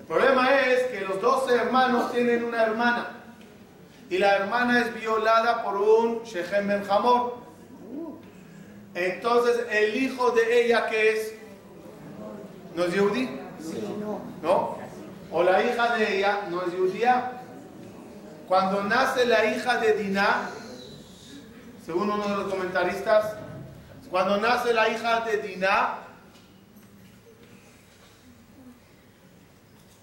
El 0.00 0.06
problema 0.06 0.60
es 0.60 0.84
que 0.88 1.00
los 1.02 1.20
dos 1.20 1.50
hermanos 1.50 2.12
tienen 2.12 2.44
una 2.44 2.62
hermana 2.62 3.19
y 4.10 4.18
la 4.18 4.36
hermana 4.36 4.80
es 4.80 4.94
violada 4.94 5.62
por 5.62 5.76
un 5.76 6.22
Shechem 6.24 6.66
Ben 6.66 6.82
Hamor. 6.90 7.36
Entonces 8.92 9.64
el 9.70 9.96
hijo 9.96 10.32
de 10.32 10.64
ella 10.64 10.88
que 10.88 11.12
es 11.12 11.34
¿No 12.74 12.84
es 12.84 12.92
Yehudi? 12.92 13.28
no. 14.42 14.78
¿O 15.32 15.42
la 15.44 15.62
hija 15.62 15.96
de 15.96 16.18
ella 16.18 16.40
no 16.50 16.62
es 16.62 16.74
judía? 16.74 17.32
Cuando 18.48 18.82
nace 18.82 19.26
la 19.26 19.44
hija 19.44 19.78
de 19.78 19.92
Dinah, 19.92 20.50
según 21.86 22.10
uno 22.10 22.26
de 22.26 22.36
los 22.36 22.52
comentaristas, 22.52 23.36
cuando 24.10 24.38
nace 24.38 24.74
la 24.74 24.88
hija 24.88 25.20
de 25.20 25.36
Dinah, 25.36 25.98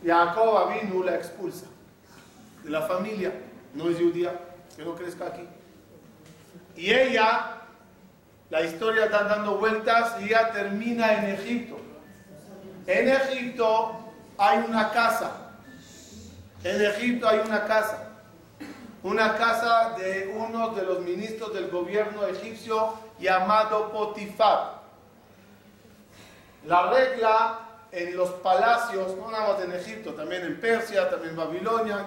Jacob 0.05 0.57
Avinu 0.57 1.03
la 1.03 1.15
expulsa 1.15 1.65
de 2.63 2.69
la 2.69 2.83
familia, 2.83 3.33
no 3.77 3.89
es 3.89 3.97
judía, 3.97 4.33
que 4.75 4.83
no 4.83 4.95
crezca 4.95 5.27
aquí. 5.27 5.47
Y 6.75 6.91
ella, 6.91 7.61
la 8.49 8.61
historia 8.63 9.05
está 9.05 9.23
dando 9.23 9.57
vueltas 9.57 10.15
y 10.19 10.25
ella 10.25 10.51
termina 10.51 11.13
en 11.13 11.35
Egipto. 11.35 11.77
En 12.87 13.07
Egipto 13.07 13.91
hay 14.37 14.65
una 14.67 14.91
casa. 14.91 15.51
En 16.63 16.81
Egipto 16.81 17.29
hay 17.29 17.39
una 17.45 17.65
casa. 17.65 18.09
Una 19.03 19.35
casa 19.35 19.95
de 19.97 20.33
uno 20.35 20.69
de 20.69 20.81
los 20.81 21.01
ministros 21.01 21.53
del 21.53 21.69
gobierno 21.69 22.25
egipcio 22.25 22.95
llamado 23.19 23.91
Potifar. 23.91 24.81
La 26.65 26.89
regla 26.89 27.59
en 27.91 28.17
los 28.17 28.29
palacios, 28.31 29.15
no 29.17 29.31
nada 29.31 29.53
más 29.53 29.61
en 29.61 29.71
Egipto, 29.73 30.13
también 30.13 30.43
en 30.43 30.59
Persia, 30.59 31.09
también 31.09 31.31
en 31.31 31.37
Babilonia, 31.37 32.05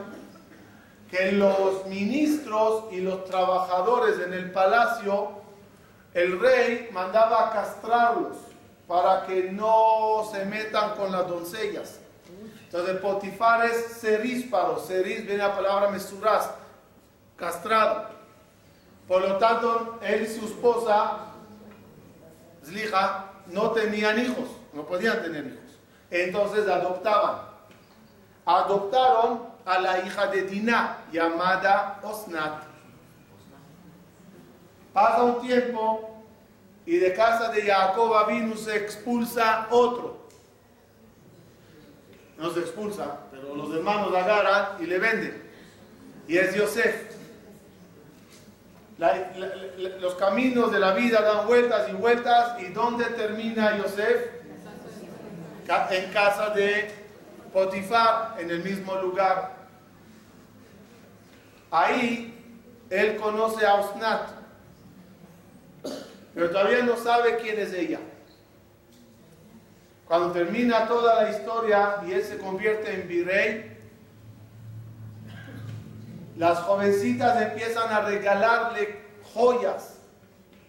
que 1.11 1.33
los 1.33 1.87
ministros 1.87 2.85
y 2.93 3.01
los 3.01 3.25
trabajadores 3.25 4.21
en 4.21 4.33
el 4.33 4.53
palacio, 4.53 5.33
el 6.15 6.39
rey 6.39 6.89
mandaba 6.93 7.49
a 7.49 7.53
castrarlos 7.53 8.37
para 8.87 9.27
que 9.27 9.51
no 9.51 10.29
se 10.31 10.45
metan 10.45 10.95
con 10.95 11.11
las 11.11 11.27
doncellas. 11.29 11.99
Entonces 12.65 12.97
Potifar 12.99 13.67
es 13.67 14.01
cerísparo, 14.01 14.79
ceris 14.79 15.27
viene 15.27 15.39
la 15.39 15.55
palabra 15.55 15.91
mesuras, 15.91 16.51
castrado. 17.37 18.09
Por 19.09 19.23
lo 19.23 19.39
tanto, 19.39 19.99
él 20.03 20.23
y 20.23 20.27
su 20.29 20.47
esposa, 20.47 21.19
Zlija, 22.65 23.27
no 23.47 23.73
tenían 23.73 24.21
hijos, 24.21 24.49
no 24.73 24.85
podían 24.87 25.21
tener 25.21 25.47
hijos. 25.47 25.79
Entonces 26.11 26.69
adoptaban. 26.69 27.43
Adoptaron 28.45 29.50
a 29.65 29.79
la 29.81 30.05
hija 30.05 30.27
de 30.29 30.43
Dinah, 30.45 31.05
llamada 31.13 32.01
Osnat. 32.03 32.65
Pasa 34.93 35.23
un 35.23 35.41
tiempo 35.41 36.25
y 36.87 36.97
de 36.97 37.15
casa 37.15 37.51
de 37.51 37.63
Jacob 37.63 38.27
vino 38.29 38.57
se 38.57 38.77
expulsa 38.77 39.69
otro. 39.71 40.29
No 42.37 42.51
se 42.51 42.61
expulsa, 42.61 43.19
pero 43.31 43.55
los 43.55 43.75
hermanos 43.75 44.15
agarran 44.15 44.83
y 44.83 44.87
le 44.87 44.99
venden. 44.99 45.51
Y 46.27 46.39
es 46.39 46.55
Yosef. 46.55 47.17
los 50.01 50.15
caminos 50.15 50.73
de 50.73 50.79
la 50.79 50.93
vida 50.95 51.21
dan 51.21 51.47
vueltas 51.47 51.89
y 51.91 51.93
vueltas. 51.93 52.61
¿Y 52.61 52.67
dónde 52.69 53.05
termina 53.07 53.77
Yosef? 53.77 54.27
En 55.91 56.13
casa 56.13 56.51
de 56.51 57.00
Potifar, 57.53 58.37
en 58.39 58.51
el 58.51 58.63
mismo 58.63 58.95
lugar. 58.97 59.57
Ahí 61.71 62.35
él 62.91 63.17
conoce 63.17 63.65
a 63.67 63.75
Osnat, 63.75 64.31
pero 66.35 66.51
todavía 66.51 66.83
no 66.83 66.97
sabe 66.97 67.39
quién 67.39 67.59
es 67.59 67.73
ella. 67.73 68.01
Cuando 70.07 70.33
termina 70.33 70.89
toda 70.89 71.23
la 71.23 71.31
historia 71.31 71.97
y 72.07 72.13
él 72.13 72.25
se 72.25 72.39
convierte 72.39 72.93
en 72.93 73.07
virrey, 73.07 73.79
las 76.37 76.59
jovencitas 76.61 77.41
empiezan 77.43 77.93
a 77.93 78.01
regalarle 78.01 79.03
joyas, 79.35 79.99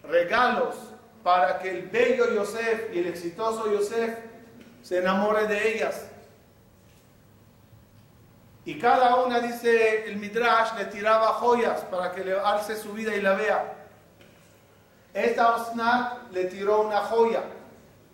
regalos, 0.08 0.76
para 1.22 1.58
que 1.58 1.70
el 1.70 1.88
bello 1.88 2.34
Yosef 2.34 2.94
y 2.94 2.98
el 2.98 3.06
exitoso 3.06 3.72
Yosef 3.72 4.16
se 4.82 4.98
enamore 4.98 5.46
de 5.46 5.74
ellas. 5.74 6.06
Y 8.64 8.78
cada 8.78 9.16
una, 9.16 9.40
dice 9.40 10.04
el 10.06 10.16
Midrash, 10.16 10.74
le 10.78 10.84
tiraba 10.86 11.28
joyas 11.34 11.80
para 11.82 12.12
que 12.12 12.24
le 12.24 12.38
alce 12.38 12.76
su 12.76 12.92
vida 12.92 13.14
y 13.14 13.20
la 13.20 13.34
vea. 13.34 13.74
Esta 15.12 15.56
Osnat 15.56 16.30
le 16.30 16.44
tiró 16.44 16.82
una 16.82 17.00
joya, 17.00 17.42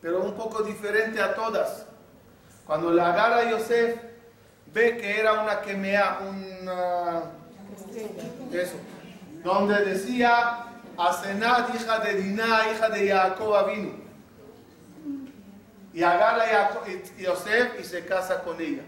pero 0.01 0.21
un 0.21 0.35
poco 0.35 0.63
diferente 0.63 1.21
a 1.21 1.35
todas. 1.35 1.85
Cuando 2.67 2.91
la 2.91 3.13
agarra 3.13 3.51
Yosef, 3.51 4.01
ve 4.73 4.97
que 4.97 5.21
era 5.21 5.35
una 5.43 5.61
quemea, 5.61 6.21
una... 6.29 7.23
Eso. 8.51 8.77
Donde 9.45 9.85
decía, 9.85 10.65
Asenat, 10.97 11.75
hija 11.75 11.99
de 12.01 12.15
Dinah, 12.15 12.73
hija 12.73 12.89
de 12.89 13.09
Jacob 13.09 13.71
vino. 13.71 13.93
Y 15.93 16.03
agarra 16.03 16.45
Yosef 17.19 17.81
y 17.81 17.85
se 17.85 18.05
casa 18.05 18.43
con 18.43 18.61
ella. 18.61 18.83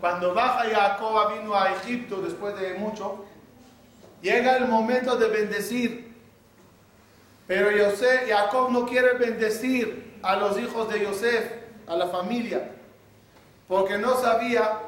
Cuando 0.00 0.32
baja 0.32 0.64
Jacob 0.70 1.32
vino 1.32 1.54
a 1.54 1.72
Egipto 1.72 2.22
después 2.22 2.58
de 2.58 2.74
mucho, 2.74 3.24
llega 4.22 4.56
el 4.56 4.68
momento 4.68 5.16
de 5.16 5.28
bendecir. 5.28 6.14
Pero 7.48 7.70
Yosef, 7.70 8.28
Jacob 8.28 8.70
no 8.70 8.86
quiere 8.86 9.14
bendecir 9.14 10.18
a 10.22 10.36
los 10.36 10.58
hijos 10.58 10.88
de 10.88 11.00
Yosef, 11.02 11.50
a 11.86 11.96
la 11.96 12.06
familia, 12.08 12.70
porque 13.66 13.98
no 13.98 14.14
sabía 14.20 14.82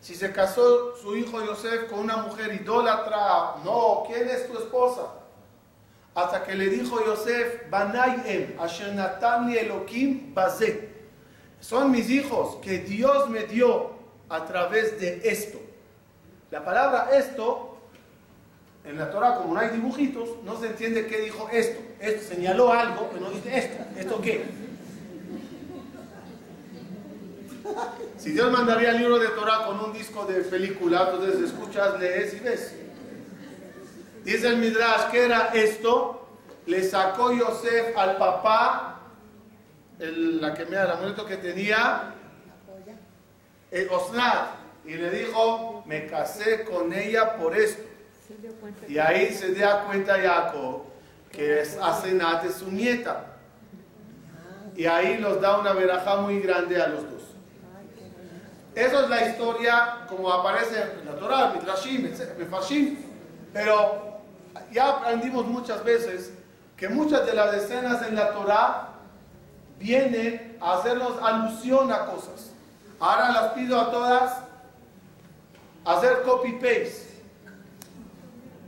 si 0.00 0.14
se 0.14 0.32
casó 0.32 0.96
su 0.96 1.16
hijo 1.16 1.44
Yosef 1.44 1.90
con 1.90 2.00
una 2.00 2.18
mujer 2.18 2.54
idólatra. 2.54 3.56
No, 3.64 4.04
¿quién 4.06 4.28
es 4.28 4.46
tu 4.46 4.56
esposa? 4.56 5.02
Hasta 6.14 6.44
que 6.44 6.54
le 6.54 6.68
dijo 6.68 7.04
Yosef, 7.04 7.68
Banayem, 7.70 8.56
Asher 8.60 8.94
Elohim 9.58 10.32
Bazet. 10.32 10.94
Son 11.60 11.90
mis 11.90 12.08
hijos 12.08 12.56
que 12.62 12.78
Dios 12.78 13.28
me 13.28 13.44
dio 13.44 13.95
a 14.28 14.44
través 14.44 15.00
de 15.00 15.20
esto. 15.24 15.60
La 16.50 16.64
palabra 16.64 17.10
esto, 17.12 17.78
en 18.84 18.98
la 18.98 19.10
Torah, 19.10 19.36
como 19.36 19.54
no 19.54 19.60
hay 19.60 19.70
dibujitos, 19.70 20.42
no 20.44 20.58
se 20.58 20.68
entiende 20.68 21.06
qué 21.06 21.18
dijo 21.20 21.48
esto. 21.52 21.80
Esto 22.00 22.34
señaló 22.34 22.72
algo, 22.72 23.08
pero 23.12 23.26
no 23.26 23.30
dice 23.30 23.58
esto. 23.58 23.84
¿Esto 23.98 24.20
qué? 24.20 24.44
Si 28.16 28.30
Dios 28.30 28.50
mandaría 28.50 28.90
el 28.90 28.98
libro 28.98 29.18
de 29.18 29.28
Torah 29.28 29.66
con 29.66 29.80
un 29.80 29.92
disco 29.92 30.24
de 30.24 30.42
película, 30.42 31.10
entonces 31.10 31.40
escuchas, 31.40 31.98
lees 31.98 32.34
y 32.34 32.40
ves. 32.40 32.74
Dice 34.24 34.48
el 34.48 34.56
Midrash 34.56 35.10
que 35.10 35.24
era 35.24 35.50
esto, 35.54 36.26
le 36.66 36.82
sacó 36.82 37.32
Yosef 37.32 37.96
al 37.96 38.16
papá, 38.16 39.00
la 39.98 40.54
que 40.54 40.64
me 40.64 40.76
el 40.76 40.90
amuleto 40.90 41.24
que 41.26 41.36
tenía, 41.36 42.15
Osnat, 43.90 44.54
y 44.84 44.94
le 44.94 45.10
dijo, 45.10 45.82
me 45.86 46.06
casé 46.06 46.64
con 46.64 46.92
ella 46.92 47.36
por 47.36 47.56
esto. 47.56 47.82
Y 48.88 48.98
ahí 48.98 49.32
se 49.32 49.54
da 49.54 49.84
cuenta 49.84 50.16
Jacob 50.20 50.86
que 51.36 51.60
es 51.60 51.76
Asenat 51.76 52.44
es 52.44 52.54
su 52.54 52.70
nieta. 52.70 53.26
Y 54.74 54.86
ahí 54.86 55.18
los 55.18 55.40
da 55.40 55.58
una 55.58 55.72
veraja 55.72 56.16
muy 56.16 56.40
grande 56.40 56.80
a 56.80 56.88
los 56.88 57.02
dos. 57.02 57.22
Esa 58.74 59.04
es 59.04 59.10
la 59.10 59.28
historia 59.28 60.06
como 60.08 60.32
aparece 60.32 60.82
en 61.00 61.06
la 61.06 61.16
Torah, 61.16 61.52
Midrashim, 61.54 62.10
Mefashim. 62.38 62.98
Pero 63.52 64.20
ya 64.72 64.88
aprendimos 64.88 65.46
muchas 65.46 65.84
veces 65.84 66.32
que 66.76 66.88
muchas 66.88 67.26
de 67.26 67.34
las 67.34 67.54
escenas 67.54 68.06
en 68.06 68.14
la 68.14 68.32
Torah 68.32 68.88
vienen 69.78 70.56
a 70.60 70.78
hacernos 70.78 71.22
alusión 71.22 71.92
a 71.92 72.06
cosas. 72.06 72.52
Ahora 72.98 73.30
las 73.30 73.52
pido 73.52 73.80
a 73.80 73.90
todas 73.90 74.38
hacer 75.84 76.22
copy-paste. 76.22 77.06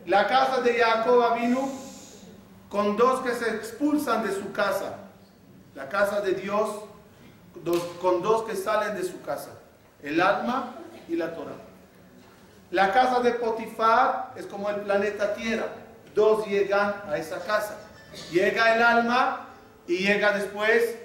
La 0.06 0.26
casa 0.26 0.60
de 0.60 0.74
Jacob 0.74 1.34
vino 1.38 1.68
con 2.68 2.96
dos 2.96 3.20
que 3.20 3.34
se 3.34 3.48
expulsan 3.50 4.26
de 4.26 4.34
su 4.34 4.52
casa. 4.52 4.96
La 5.74 5.88
casa 5.88 6.20
de 6.20 6.32
Dios 6.32 6.70
con 8.00 8.22
dos 8.22 8.44
que 8.44 8.54
salen 8.54 8.96
de 8.96 9.04
su 9.04 9.20
casa. 9.22 9.50
El 10.02 10.20
alma 10.20 10.74
y 11.08 11.16
la 11.16 11.34
Torah. 11.34 11.56
La 12.70 12.92
casa 12.92 13.20
de 13.20 13.32
Potifar 13.32 14.32
es 14.36 14.46
como 14.46 14.68
el 14.68 14.76
planeta 14.82 15.34
Tierra. 15.34 15.68
Dos 16.14 16.46
llegan 16.46 17.02
a 17.08 17.16
esa 17.16 17.40
casa. 17.40 17.76
Llega 18.30 18.74
el 18.74 18.82
alma 18.82 19.46
y 19.86 19.98
llega 19.98 20.32
después 20.32 20.96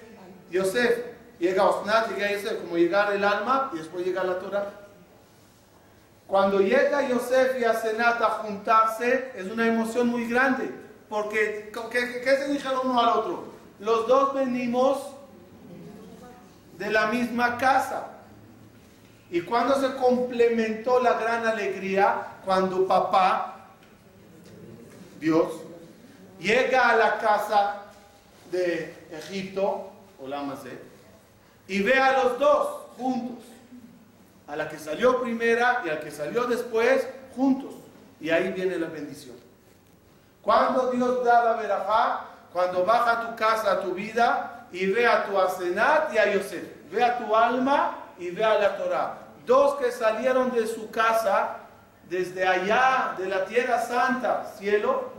Yosef. 0.50 1.13
Llega 1.38 1.64
Osnat, 1.64 2.10
llega 2.10 2.32
Yosef, 2.32 2.60
como 2.60 2.76
llegar 2.76 3.12
el 3.12 3.24
alma 3.24 3.70
y 3.72 3.78
después 3.78 4.04
llega 4.04 4.22
la 4.22 4.38
Torah. 4.38 4.70
Cuando 6.26 6.60
llega 6.60 7.06
Yosef 7.08 7.60
y 7.60 7.64
Asenat 7.64 8.20
a 8.22 8.30
juntarse, 8.30 9.32
es 9.36 9.46
una 9.46 9.66
emoción 9.66 10.08
muy 10.08 10.28
grande. 10.28 10.70
Porque, 11.08 11.70
¿qué, 11.90 12.20
qué 12.22 12.48
dijeron 12.48 12.80
uno 12.84 13.00
al 13.00 13.18
otro? 13.18 13.44
Los 13.78 14.06
dos 14.06 14.34
venimos 14.34 14.98
de 16.78 16.90
la 16.90 17.06
misma 17.06 17.58
casa. 17.58 18.08
Y 19.30 19.40
cuando 19.42 19.80
se 19.80 19.96
complementó 19.96 21.00
la 21.00 21.14
gran 21.14 21.46
alegría, 21.46 22.38
cuando 22.44 22.86
papá, 22.86 23.68
Dios, 25.20 25.52
llega 26.38 26.90
a 26.90 26.96
la 26.96 27.18
casa 27.18 27.82
de 28.50 28.94
Egipto, 29.10 29.90
o 30.20 30.28
la 30.28 30.42
y 31.66 31.82
ve 31.82 31.94
a 31.94 32.24
los 32.24 32.38
dos 32.38 32.68
juntos. 32.96 33.44
A 34.46 34.56
la 34.56 34.68
que 34.68 34.78
salió 34.78 35.22
primera 35.22 35.82
y 35.84 35.88
al 35.88 36.00
que 36.00 36.10
salió 36.10 36.44
después, 36.44 37.08
juntos. 37.34 37.74
Y 38.20 38.30
ahí 38.30 38.52
viene 38.52 38.78
la 38.78 38.88
bendición. 38.88 39.36
Cuando 40.42 40.90
Dios 40.90 41.24
da 41.24 41.44
la 41.44 41.52
verajá, 41.54 42.26
cuando 42.52 42.84
baja 42.84 43.12
a 43.12 43.30
tu 43.30 43.36
casa, 43.36 43.72
a 43.72 43.80
tu 43.80 43.94
vida, 43.94 44.66
y 44.70 44.86
ve 44.86 45.06
a 45.06 45.24
tu 45.24 45.38
Asenat 45.38 46.12
y 46.12 46.18
a 46.18 46.32
Yosef. 46.32 46.64
Ve 46.90 47.02
a 47.02 47.18
tu 47.18 47.34
alma 47.34 47.96
y 48.18 48.30
ve 48.30 48.44
a 48.44 48.58
la 48.58 48.76
Torah. 48.76 49.18
Dos 49.46 49.76
que 49.76 49.90
salieron 49.90 50.50
de 50.52 50.66
su 50.66 50.90
casa 50.90 51.56
desde 52.08 52.46
allá, 52.46 53.14
de 53.16 53.28
la 53.28 53.44
tierra 53.46 53.80
santa, 53.80 54.52
cielo, 54.58 55.10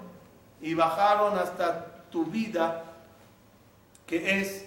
y 0.61 0.73
bajaron 0.73 1.37
hasta 1.37 1.85
tu 2.11 2.25
vida, 2.25 2.83
que 4.05 4.39
es 4.39 4.65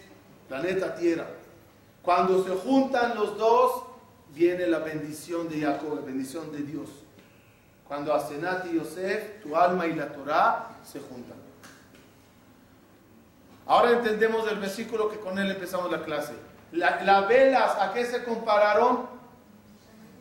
planeta 0.49 0.95
tierra. 0.95 1.27
Cuando 2.03 2.45
se 2.45 2.51
juntan 2.51 3.15
los 3.15 3.37
dos, 3.37 3.83
viene 4.35 4.67
la 4.67 4.79
bendición 4.79 5.49
de 5.49 5.61
Jacob, 5.61 5.97
la 5.97 6.03
bendición 6.03 6.51
de 6.53 6.59
Dios. 6.59 6.89
Cuando 7.87 8.15
Asenat 8.15 8.67
y 8.67 8.77
Yosef, 8.77 9.43
tu 9.43 9.57
alma 9.57 9.87
y 9.87 9.95
la 9.95 10.13
Torah 10.13 10.69
se 10.85 11.01
juntan. 11.01 11.37
Ahora 13.67 13.91
entendemos 13.91 14.51
el 14.51 14.59
versículo 14.59 15.11
que 15.11 15.19
con 15.19 15.39
él 15.39 15.51
empezamos 15.51 15.91
la 15.91 16.03
clase. 16.03 16.33
Las 16.73 17.29
velas, 17.29 17.77
¿a 17.81 17.93
qué 17.93 18.05
se 18.05 18.25
compararon? 18.25 19.07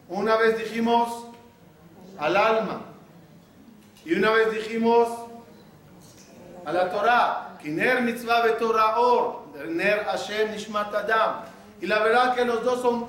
Una 0.10 0.38
vez 0.38 0.58
dijimos 0.58 1.26
al 2.18 2.36
alma. 2.36 2.82
Y 4.06 4.14
una 4.14 4.32
vez 4.32 4.52
dijimos 4.52 5.10
a 6.66 6.72
la 6.72 6.90
Torah. 6.90 7.58
Kiner 7.62 8.02
mitzvah 8.02 8.58
Torah 8.58 9.00
or. 9.00 9.48
Ner 9.68 10.04
Hashem 10.06 10.52
nishmat 10.52 10.94
adam. 10.94 11.44
Y 11.82 11.86
la 11.86 12.00
verdad 12.00 12.36
que 12.36 12.46
los 12.46 12.64
dos 12.64 12.82
son 12.82 13.06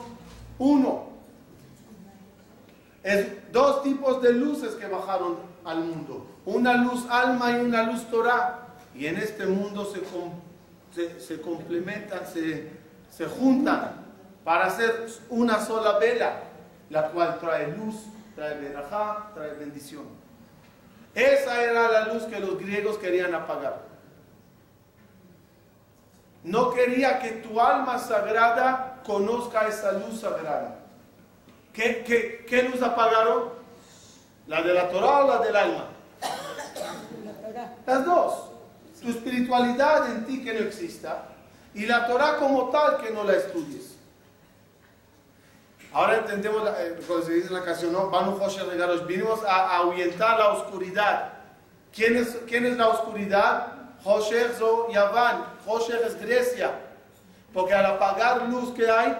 uno. 0.58 1.08
Es 3.02 3.52
dos 3.52 3.82
tipos 3.82 4.20
de 4.22 4.32
luces 4.32 4.74
que 4.74 4.86
bajaron 4.86 5.36
al 5.64 5.80
mundo. 5.80 6.26
Una 6.44 6.74
luz 6.74 7.06
alma 7.08 7.52
y 7.52 7.60
una 7.60 7.84
luz 7.84 8.04
Torah. 8.10 8.66
Y 8.94 9.06
en 9.06 9.16
este 9.16 9.46
mundo 9.46 9.90
se, 10.94 11.20
se, 11.20 11.40
complementan, 11.40 12.26
se, 12.26 12.70
se 13.10 13.26
juntan 13.26 13.92
para 14.44 14.66
hacer 14.66 15.06
una 15.30 15.64
sola 15.64 15.98
vela, 15.98 16.40
la 16.90 17.10
cual 17.10 17.38
trae 17.38 17.76
luz, 17.76 17.94
trae 18.34 18.58
verajá, 18.58 19.30
trae 19.34 19.54
bendición. 19.54 20.04
Esa 21.14 21.62
era 21.62 21.88
la 21.90 22.12
luz 22.12 22.24
que 22.24 22.40
los 22.40 22.58
griegos 22.58 22.98
querían 22.98 23.34
apagar. 23.34 23.87
No 26.44 26.70
quería 26.70 27.18
que 27.18 27.30
tu 27.32 27.60
alma 27.60 27.98
sagrada 27.98 29.00
conozca 29.04 29.66
esa 29.66 29.92
luz 29.92 30.20
sagrada. 30.20 30.76
¿Qué, 31.72 32.04
qué, 32.06 32.44
qué 32.48 32.62
luz 32.64 32.82
apagaron? 32.82 33.50
¿La 34.46 34.62
de 34.62 34.74
la 34.74 34.88
Torah 34.88 35.24
o 35.24 35.28
la 35.28 35.38
del 35.38 35.56
alma? 35.56 35.84
Las 37.86 38.04
dos 38.04 38.48
tu 39.00 39.10
espiritualidad 39.10 40.10
en 40.10 40.26
ti 40.26 40.42
que 40.42 40.54
no 40.54 40.60
exista 40.60 41.24
y 41.74 41.86
la 41.86 42.06
Torah 42.06 42.36
como 42.36 42.70
tal 42.70 42.98
que 42.98 43.10
no 43.10 43.24
la 43.24 43.34
estudies. 43.36 43.94
Ahora 45.92 46.18
entendemos 46.18 46.68
eh, 46.78 46.98
que 46.98 47.22
se 47.22 47.32
dice 47.32 47.48
en 47.48 47.54
la 47.54 47.64
canción, 47.64 47.92
¿no? 47.92 48.10
Regalos, 48.10 49.06
vinimos 49.06 49.42
a, 49.44 49.76
ahuyentar 49.76 50.38
la 50.38 50.48
oscuridad. 50.50 51.32
¿Quién 51.94 52.16
es, 52.16 52.36
¿Quién 52.46 52.66
es 52.66 52.76
la 52.76 52.88
oscuridad? 52.88 53.72
Hosher 54.04 54.54
Zo 54.54 54.88
Yavan. 54.90 55.44
Hosher 55.66 56.02
es 56.04 56.20
Grecia. 56.20 56.72
Porque 57.52 57.74
al 57.74 57.86
apagar 57.86 58.42
luz 58.42 58.74
que 58.74 58.90
hay, 58.90 59.16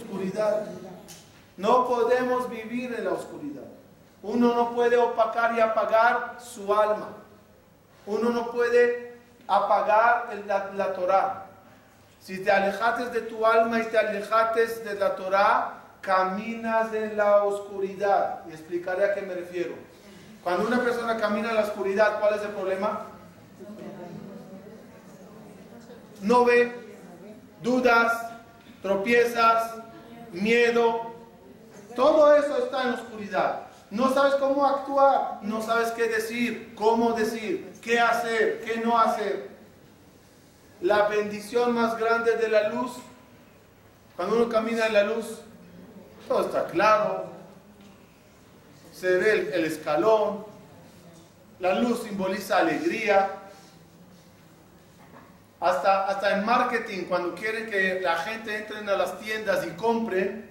oscuridad. 0.00 0.66
No 1.56 1.86
podemos 1.86 2.48
vivir 2.48 2.94
en 2.96 3.04
la 3.04 3.12
oscuridad. 3.12 3.62
Uno 4.22 4.54
no 4.54 4.74
puede 4.74 4.96
opacar 4.96 5.54
y 5.56 5.60
apagar 5.60 6.36
su 6.40 6.72
alma. 6.72 7.08
Uno 8.06 8.30
no 8.30 8.50
puede 8.50 9.18
apagar 9.46 10.30
la, 10.46 10.70
la 10.74 10.92
Torah. 10.94 11.46
Si 12.20 12.42
te 12.42 12.50
alejates 12.50 13.12
de 13.12 13.22
tu 13.22 13.44
alma 13.44 13.80
y 13.80 13.84
te 13.86 13.98
alejates 13.98 14.84
de 14.84 14.94
la 14.94 15.16
Torah, 15.16 15.74
caminas 16.00 16.94
en 16.94 17.16
la 17.16 17.42
oscuridad. 17.42 18.42
Y 18.48 18.52
explicaré 18.52 19.04
a 19.04 19.14
qué 19.14 19.22
me 19.22 19.34
refiero. 19.34 19.74
Cuando 20.44 20.66
una 20.66 20.80
persona 20.80 21.16
camina 21.16 21.50
en 21.50 21.56
la 21.56 21.62
oscuridad, 21.62 22.20
¿cuál 22.20 22.34
es 22.34 22.42
el 22.42 22.50
problema? 22.50 23.06
No 26.22 26.44
ve, 26.44 26.72
dudas, 27.62 28.12
tropiezas, 28.80 29.74
miedo. 30.32 31.12
Todo 31.94 32.34
eso 32.34 32.56
está 32.64 32.82
en 32.82 32.88
la 32.92 32.94
oscuridad. 32.94 33.62
No 33.90 34.14
sabes 34.14 34.36
cómo 34.36 34.64
actuar, 34.64 35.40
no 35.42 35.60
sabes 35.60 35.90
qué 35.90 36.08
decir, 36.08 36.74
cómo 36.74 37.12
decir, 37.12 37.74
qué 37.82 38.00
hacer, 38.00 38.62
qué 38.64 38.78
no 38.78 38.98
hacer. 38.98 39.50
La 40.80 41.08
bendición 41.08 41.74
más 41.74 41.98
grande 41.98 42.36
de 42.36 42.48
la 42.48 42.70
luz, 42.70 42.92
cuando 44.16 44.36
uno 44.36 44.48
camina 44.48 44.86
en 44.86 44.94
la 44.94 45.04
luz, 45.04 45.40
todo 46.26 46.46
está 46.46 46.66
claro, 46.68 47.26
se 48.92 49.16
ve 49.16 49.50
el, 49.52 49.64
escalón, 49.64 50.46
la 51.60 51.74
luz 51.74 52.04
simboliza 52.04 52.58
alegría. 52.58 53.41
Hasta, 55.62 56.06
hasta 56.08 56.38
en 56.38 56.44
marketing, 56.44 57.04
cuando 57.04 57.36
quieren 57.36 57.70
que 57.70 58.00
la 58.00 58.16
gente 58.16 58.56
entre 58.56 58.78
a 58.78 58.96
las 58.96 59.20
tiendas 59.20 59.64
y 59.64 59.70
compren, 59.70 60.50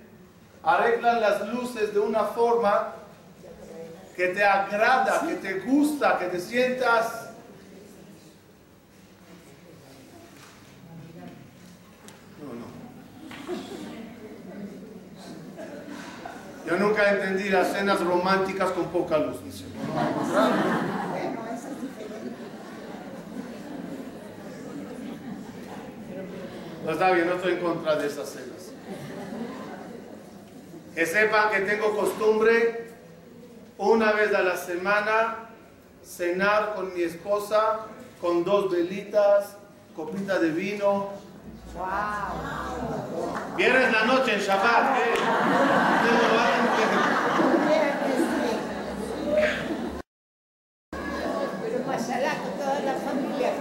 arreglan 0.63 1.19
las 1.19 1.49
luces 1.49 1.93
de 1.93 1.99
una 1.99 2.23
forma 2.23 2.93
que 4.15 4.29
te 4.29 4.41
agrada, 4.41 5.27
que 5.27 5.35
te 5.35 5.59
gusta, 5.59 6.17
que 6.17 6.27
te 6.27 6.39
sientas 6.39 7.27
No, 12.41 12.53
no. 12.53 12.67
Yo 16.65 16.77
nunca 16.77 17.11
entendí 17.11 17.49
las 17.49 17.73
cenas 17.73 17.99
románticas 17.99 18.71
con 18.71 18.85
poca 18.85 19.17
luz. 19.17 19.41
No 19.41 21.10
está 26.89 27.11
bien, 27.11 27.27
no 27.27 27.35
estoy 27.35 27.53
en 27.53 27.59
contra 27.59 27.95
de 27.95 28.07
esas 28.07 28.29
cenas. 28.29 28.71
Que 30.95 31.05
sepan 31.05 31.51
que 31.51 31.59
tengo 31.61 31.95
costumbre 31.95 32.87
una 33.77 34.11
vez 34.13 34.33
a 34.33 34.41
la 34.41 34.57
semana 34.57 35.49
cenar 36.03 36.73
con 36.75 36.93
mi 36.93 37.03
esposa 37.03 37.81
con 38.19 38.43
dos 38.43 38.71
velitas, 38.71 39.57
copita 39.95 40.37
de 40.37 40.49
vino. 40.49 41.09
Wow. 41.73 43.55
Viernes 43.57 43.91
la 43.91 44.05
noche 44.05 44.35
en 44.35 44.39
Shabbat. 44.41 44.97
¿eh? 44.99 45.13
Pero 51.63 51.83
pasará 51.85 52.35
con 52.35 52.51
toda 52.59 52.79
la 52.81 52.93
familia. 52.93 53.51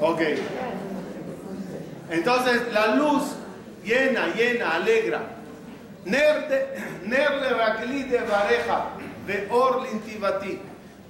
Ok. 0.00 0.20
Entonces 2.40 2.72
la 2.72 2.86
luz 2.94 3.22
llena, 3.84 4.28
llena, 4.28 4.76
alegra. 4.76 5.20
Ner 6.06 6.48
le 7.06 8.04
de 8.04 8.18
bareja, 8.18 8.84
de 9.26 9.46
or 9.50 9.82
lintivati. 9.82 10.58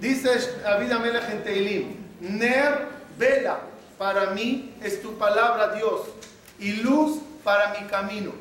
Dice 0.00 0.60
David 0.62 0.90
Amelech 0.90 1.30
en 1.30 1.44
Teilim, 1.44 1.96
Ner, 2.20 2.88
vela, 3.16 3.60
para 3.96 4.30
mí 4.30 4.74
es 4.82 5.00
tu 5.02 5.16
palabra 5.18 5.74
Dios, 5.74 6.00
y 6.58 6.72
luz 6.72 7.20
para 7.44 7.78
mi 7.78 7.86
camino. 7.86 8.32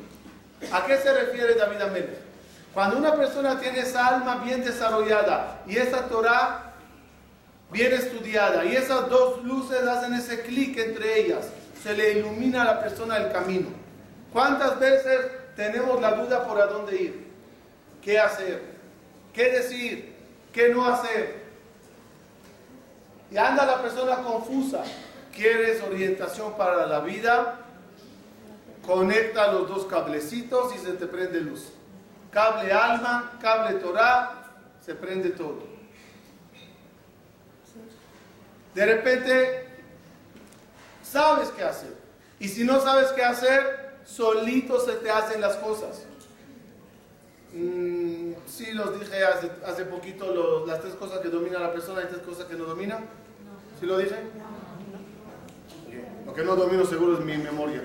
¿A 0.72 0.84
qué 0.86 0.96
se 0.96 1.12
refiere 1.12 1.54
David 1.54 1.82
Amelech? 1.82 2.18
Cuando 2.74 2.96
una 2.96 3.14
persona 3.14 3.60
tiene 3.60 3.80
esa 3.80 4.08
alma 4.08 4.42
bien 4.44 4.64
desarrollada 4.64 5.62
y 5.66 5.76
esa 5.76 6.08
Torah 6.08 6.72
bien 7.70 7.92
estudiada 7.92 8.64
y 8.64 8.74
esas 8.74 9.08
dos 9.08 9.44
luces 9.44 9.86
hacen 9.86 10.14
ese 10.14 10.40
clic 10.42 10.76
entre 10.78 11.20
ellas, 11.20 11.46
se 11.82 11.94
le 11.94 12.18
ilumina 12.18 12.62
a 12.62 12.64
la 12.64 12.80
persona 12.80 13.16
el 13.16 13.32
camino. 13.32 13.68
¿Cuántas 14.32 14.78
veces 14.78 15.26
tenemos 15.56 16.00
la 16.00 16.12
duda 16.12 16.46
por 16.46 16.58
a 16.58 16.66
dónde 16.66 16.96
ir, 16.96 17.26
qué 18.02 18.18
hacer, 18.18 18.62
qué 19.34 19.52
decir, 19.52 20.14
qué 20.52 20.70
no 20.70 20.86
hacer. 20.86 21.40
Y 23.30 23.36
anda 23.36 23.64
la 23.64 23.82
persona 23.82 24.16
confusa. 24.22 24.82
¿Quieres 25.34 25.82
orientación 25.82 26.56
para 26.56 26.86
la 26.86 27.00
vida? 27.00 27.58
Conecta 28.86 29.52
los 29.52 29.68
dos 29.68 29.84
cablecitos 29.86 30.74
y 30.74 30.78
se 30.78 30.92
te 30.94 31.06
prende 31.06 31.40
luz. 31.40 31.68
Cable 32.30 32.72
alma, 32.72 33.38
cable 33.40 33.78
Torah, 33.78 34.50
se 34.84 34.94
prende 34.94 35.30
todo. 35.30 35.68
De 38.74 38.86
repente, 38.86 39.68
sabes 41.10 41.48
qué 41.50 41.62
hacer. 41.64 41.94
Y 42.38 42.48
si 42.48 42.64
no 42.64 42.80
sabes 42.80 43.08
qué 43.12 43.22
hacer, 43.22 43.96
solito 44.04 44.80
se 44.80 44.92
te 44.92 45.10
hacen 45.10 45.40
las 45.40 45.56
cosas. 45.56 46.02
Mm, 47.52 48.20
Sí, 48.50 48.72
los 48.72 48.98
dije 48.98 49.24
hace, 49.24 49.50
hace 49.64 49.84
poquito, 49.84 50.66
las 50.66 50.80
tres 50.80 50.94
cosas 50.94 51.20
que 51.20 51.28
domina 51.28 51.60
la 51.60 51.72
persona 51.72 52.02
y 52.02 52.06
tres 52.06 52.20
cosas 52.22 52.46
que 52.46 52.56
no 52.56 52.64
domina. 52.64 52.98
¿Sí 53.78 53.86
lo 53.86 53.96
dije? 53.96 54.16
Lo 56.26 56.34
que 56.34 56.42
no 56.42 56.56
domino 56.56 56.84
seguro 56.84 57.14
es 57.18 57.24
mi 57.24 57.36
memoria. 57.38 57.80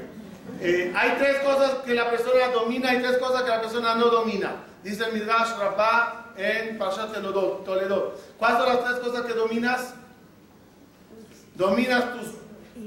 Eh, 0.59 0.91
hay 0.95 1.15
tres 1.17 1.38
cosas 1.43 1.75
que 1.85 1.93
la 1.93 2.09
persona 2.09 2.49
domina 2.49 2.93
y 2.95 3.01
tres 3.01 3.17
cosas 3.19 3.43
que 3.43 3.49
la 3.49 3.61
persona 3.61 3.95
no 3.95 4.07
domina. 4.07 4.55
Dice 4.83 5.05
el 5.05 5.13
Midrash 5.13 5.55
Rabbah 5.57 6.33
en 6.35 6.77
Toledo. 6.77 7.61
Toledo. 7.63 8.15
¿Cuáles 8.38 8.57
son 8.57 8.67
las 8.67 8.83
tres 8.83 8.99
cosas 8.99 9.25
que 9.25 9.33
dominas? 9.33 9.93
Dominas 11.55 12.13
tus 12.13 12.27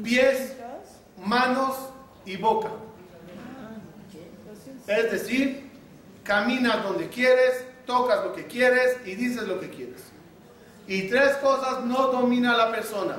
pies, 0.02 0.54
manos 1.24 1.74
y 2.24 2.36
boca. 2.36 2.70
Es 4.86 5.10
decir, 5.10 5.70
caminas 6.24 6.82
donde 6.82 7.08
quieres, 7.08 7.64
tocas 7.86 8.24
lo 8.24 8.32
que 8.32 8.46
quieres 8.46 8.96
y 9.04 9.14
dices 9.14 9.46
lo 9.46 9.60
que 9.60 9.70
quieres. 9.70 10.02
Y 10.86 11.08
tres 11.08 11.36
cosas 11.36 11.84
no 11.84 12.08
domina 12.08 12.56
la 12.56 12.70
persona. 12.70 13.16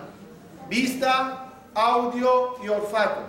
Vista, 0.68 1.54
audio 1.76 2.56
y 2.64 2.70
olfato. 2.70 3.22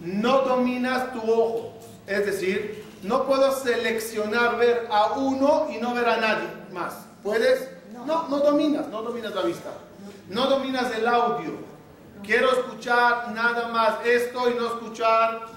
No 0.00 0.42
dominas 0.42 1.12
tu 1.12 1.18
ojo. 1.20 1.78
Es 2.06 2.26
decir, 2.26 2.84
no 3.02 3.26
puedo 3.26 3.52
seleccionar 3.52 4.58
ver 4.58 4.86
a 4.90 5.12
uno 5.12 5.68
y 5.70 5.78
no 5.78 5.94
ver 5.94 6.08
a 6.08 6.16
nadie 6.18 6.48
más. 6.72 6.94
¿Puedes? 7.22 7.68
No, 8.06 8.28
no 8.28 8.38
dominas, 8.38 8.88
no 8.88 9.02
dominas 9.02 9.34
la 9.34 9.42
vista. 9.42 9.70
No 10.28 10.46
dominas 10.46 10.94
el 10.94 11.06
audio. 11.06 11.73
Quiero 12.24 12.52
escuchar 12.52 13.32
nada 13.32 13.68
más 13.68 14.06
esto 14.06 14.50
y 14.50 14.54
no 14.54 14.66
escuchar 14.66 15.54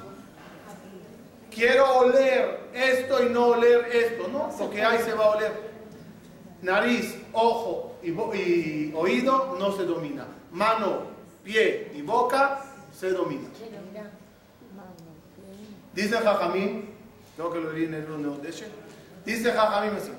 quiero 1.58 2.00
oler 2.00 2.70
esto 2.74 3.26
y 3.26 3.30
no 3.30 3.48
oler 3.48 3.90
esto, 3.92 4.28
¿no? 4.28 4.50
Lo 4.58 4.70
que 4.70 4.84
hay 4.84 5.00
se 5.00 5.14
va 5.14 5.26
a 5.26 5.30
oler. 5.30 5.68
Nariz, 6.62 7.16
ojo 7.34 7.96
y, 8.04 8.12
oído 8.94 9.56
no 9.60 9.76
se 9.76 9.84
domina. 9.84 10.28
Mano, 10.52 11.02
pie 11.44 11.92
y 11.96 12.02
boca 12.04 12.64
se 12.94 13.12
domina. 13.12 13.50
Dice 15.94 16.18
Jajamín, 16.18 16.94
tengo 17.36 17.52
que 17.52 17.60
lo 17.60 17.72
leer 17.72 17.88
en 17.88 17.94
el 17.96 18.02
libro 18.02 18.38
de. 18.38 18.54
Dice 19.26 19.52
Jajamín 19.52 19.98
así. 19.98 20.12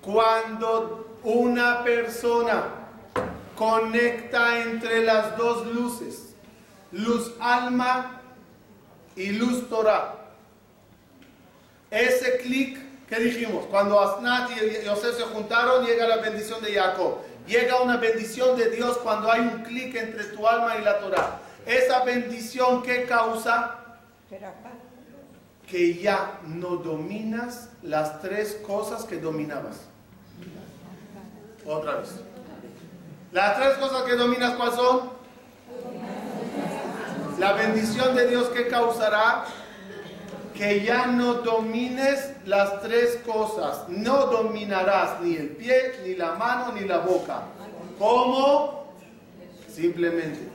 Cuando 0.00 1.18
una 1.22 1.84
persona 1.84 2.85
conecta 3.56 4.62
entre 4.62 5.02
las 5.04 5.36
dos 5.36 5.66
luces, 5.66 6.34
luz 6.92 7.34
alma 7.40 8.20
y 9.16 9.30
luz 9.30 9.68
Torah. 9.68 10.14
Ese 11.90 12.38
clic 12.38 12.78
que 13.08 13.18
dijimos, 13.18 13.64
cuando 13.66 14.00
Asnat 14.00 14.50
y 14.50 14.84
Yosef 14.84 15.16
se 15.16 15.22
juntaron, 15.22 15.84
llega 15.84 16.06
la 16.06 16.16
bendición 16.18 16.62
de 16.62 16.74
Jacob. 16.74 17.18
Llega 17.46 17.80
una 17.80 17.96
bendición 17.96 18.56
de 18.56 18.70
Dios 18.70 18.98
cuando 18.98 19.30
hay 19.30 19.40
un 19.40 19.62
clic 19.62 19.94
entre 19.94 20.24
tu 20.24 20.46
alma 20.46 20.76
y 20.76 20.84
la 20.84 20.98
Torah. 20.98 21.40
Esa 21.64 22.04
bendición 22.04 22.82
que 22.82 23.04
causa 23.04 23.78
que 25.68 25.94
ya 25.94 26.40
no 26.46 26.76
dominas 26.76 27.70
las 27.82 28.20
tres 28.20 28.60
cosas 28.66 29.04
que 29.04 29.18
dominabas. 29.18 29.80
Otra 31.64 31.96
vez. 31.96 32.25
Las 33.32 33.56
tres 33.56 33.76
cosas 33.78 34.02
que 34.02 34.14
dominas, 34.14 34.54
¿cuáles 34.54 34.74
son? 34.76 35.10
La 37.38 37.52
bendición 37.52 38.14
de 38.14 38.28
Dios 38.28 38.48
que 38.48 38.68
causará 38.68 39.44
que 40.56 40.82
ya 40.82 41.06
no 41.06 41.34
domines 41.34 42.32
las 42.46 42.80
tres 42.80 43.20
cosas. 43.26 43.88
No 43.88 44.26
dominarás 44.26 45.20
ni 45.20 45.36
el 45.36 45.50
pie, 45.50 46.00
ni 46.04 46.14
la 46.14 46.32
mano, 46.32 46.72
ni 46.72 46.80
la 46.80 46.98
boca. 46.98 47.42
¿Cómo? 47.98 48.92
Simplemente. 49.70 50.48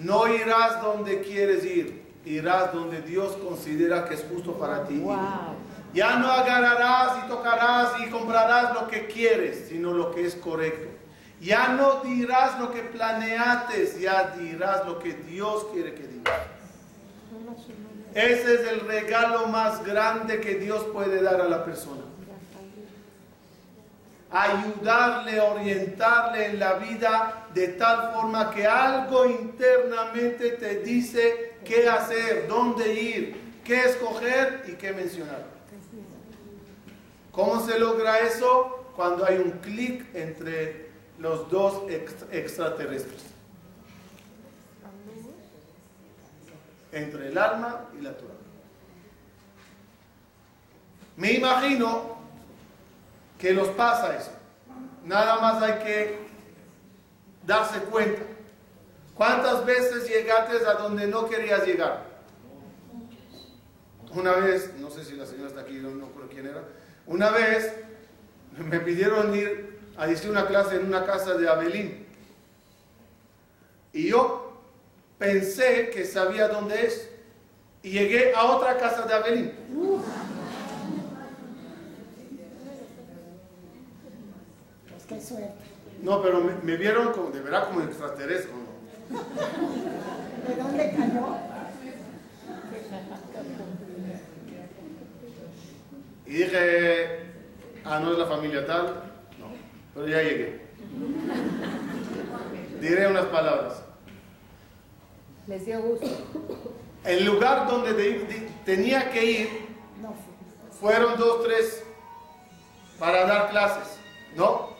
No 0.00 0.26
irás 0.26 0.80
donde 0.82 1.20
quieres 1.20 1.64
ir. 1.64 2.04
Irás 2.24 2.72
donde 2.72 3.02
Dios 3.02 3.36
considera 3.36 4.06
que 4.06 4.14
es 4.14 4.24
justo 4.32 4.54
para 4.54 4.84
ti. 4.84 4.98
wow. 4.98 5.16
Ya 5.92 6.16
no 6.16 6.28
agarrarás 6.28 7.24
y 7.24 7.28
tocarás 7.28 8.00
y 8.00 8.10
comprarás 8.10 8.74
lo 8.74 8.88
que 8.88 9.06
quieres, 9.06 9.66
sino 9.68 9.92
lo 9.92 10.12
que 10.12 10.26
es 10.26 10.34
correcto. 10.34 10.93
Ya 11.44 11.68
no 11.68 12.00
dirás 12.00 12.58
lo 12.58 12.72
que 12.72 12.80
planeates, 12.80 14.00
ya 14.00 14.30
dirás 14.30 14.86
lo 14.86 14.98
que 14.98 15.12
Dios 15.12 15.66
quiere 15.74 15.94
que 15.94 16.06
digas. 16.06 16.40
Ese 18.14 18.54
es 18.54 18.68
el 18.68 18.80
regalo 18.80 19.46
más 19.48 19.84
grande 19.84 20.40
que 20.40 20.54
Dios 20.54 20.84
puede 20.84 21.22
dar 21.22 21.42
a 21.42 21.48
la 21.48 21.62
persona. 21.62 22.00
Ayudarle, 24.30 25.38
orientarle 25.38 26.46
en 26.46 26.58
la 26.58 26.74
vida 26.74 27.46
de 27.52 27.68
tal 27.68 28.14
forma 28.14 28.50
que 28.50 28.66
algo 28.66 29.26
internamente 29.26 30.52
te 30.52 30.80
dice 30.80 31.56
qué 31.62 31.86
hacer, 31.86 32.48
dónde 32.48 32.94
ir, 32.94 33.60
qué 33.62 33.84
escoger 33.84 34.64
y 34.66 34.72
qué 34.72 34.92
mencionar. 34.94 35.44
¿Cómo 37.32 37.60
se 37.66 37.78
logra 37.78 38.20
eso? 38.20 38.92
Cuando 38.96 39.26
hay 39.26 39.36
un 39.36 39.50
clic 39.50 40.06
entre 40.14 40.83
los 41.18 41.50
dos 41.50 41.82
ex- 41.90 42.24
extraterrestres. 42.30 43.22
Entre 46.92 47.28
el 47.28 47.38
alma 47.38 47.86
y 47.98 48.02
la 48.02 48.16
Torah. 48.16 48.34
Me 51.16 51.32
imagino 51.32 52.16
que 53.38 53.52
los 53.52 53.68
pasa 53.68 54.16
eso. 54.16 54.30
Nada 55.04 55.40
más 55.40 55.62
hay 55.62 55.84
que 55.84 56.18
darse 57.46 57.80
cuenta. 57.80 58.22
¿Cuántas 59.14 59.64
veces 59.64 60.08
llegaste 60.08 60.64
a 60.66 60.74
donde 60.74 61.06
no 61.06 61.28
querías 61.28 61.64
llegar? 61.66 62.04
Una 64.12 64.32
vez, 64.32 64.72
no 64.78 64.90
sé 64.90 65.04
si 65.04 65.14
la 65.16 65.26
señora 65.26 65.48
está 65.48 65.60
aquí, 65.62 65.74
no, 65.74 65.90
no 65.90 66.08
quién 66.34 66.46
era. 66.46 66.62
Una 67.06 67.30
vez 67.30 67.72
me 68.58 68.80
pidieron 68.80 69.34
ir 69.34 69.73
a 69.96 70.06
decir 70.06 70.30
una 70.30 70.46
clase 70.46 70.76
en 70.76 70.86
una 70.86 71.04
casa 71.04 71.34
de 71.34 71.48
Abelín. 71.48 72.06
Y 73.92 74.08
yo 74.08 74.60
pensé 75.18 75.90
que 75.90 76.04
sabía 76.04 76.48
dónde 76.48 76.86
es. 76.86 77.10
Y 77.82 77.90
llegué 77.90 78.34
a 78.34 78.44
otra 78.44 78.76
casa 78.78 79.02
de 79.02 79.14
Abelín. 79.14 79.52
Pues 84.88 85.04
qué 85.06 85.20
suerte. 85.20 85.52
No, 86.02 86.22
pero 86.22 86.40
me, 86.40 86.54
me 86.62 86.76
vieron 86.76 87.12
como, 87.12 87.30
de 87.30 87.40
verdad 87.40 87.68
como 87.68 87.82
extraterrestre. 87.82 88.52
¿no? 89.10 89.18
¿De 90.48 90.56
dónde 90.56 90.94
cayó? 90.96 91.36
Y 96.26 96.32
dije, 96.32 97.20
ah, 97.84 98.00
no 98.00 98.12
es 98.12 98.18
la 98.18 98.26
familia 98.26 98.66
tal. 98.66 99.13
Pero 99.94 100.08
ya 100.08 100.22
llegué. 100.22 100.60
Diré 102.80 103.06
unas 103.08 103.26
palabras. 103.26 103.82
Les 105.46 105.64
dio 105.64 105.80
gusto. 105.80 106.06
El 107.04 107.24
lugar 107.24 107.68
donde 107.68 107.92
de- 107.92 108.18
de- 108.20 108.48
tenía 108.64 109.10
que 109.10 109.24
ir 109.24 109.48
fueron 110.80 111.16
dos, 111.18 111.44
tres 111.44 111.84
para 112.98 113.26
dar 113.26 113.50
clases, 113.50 113.98
¿no? 114.36 114.74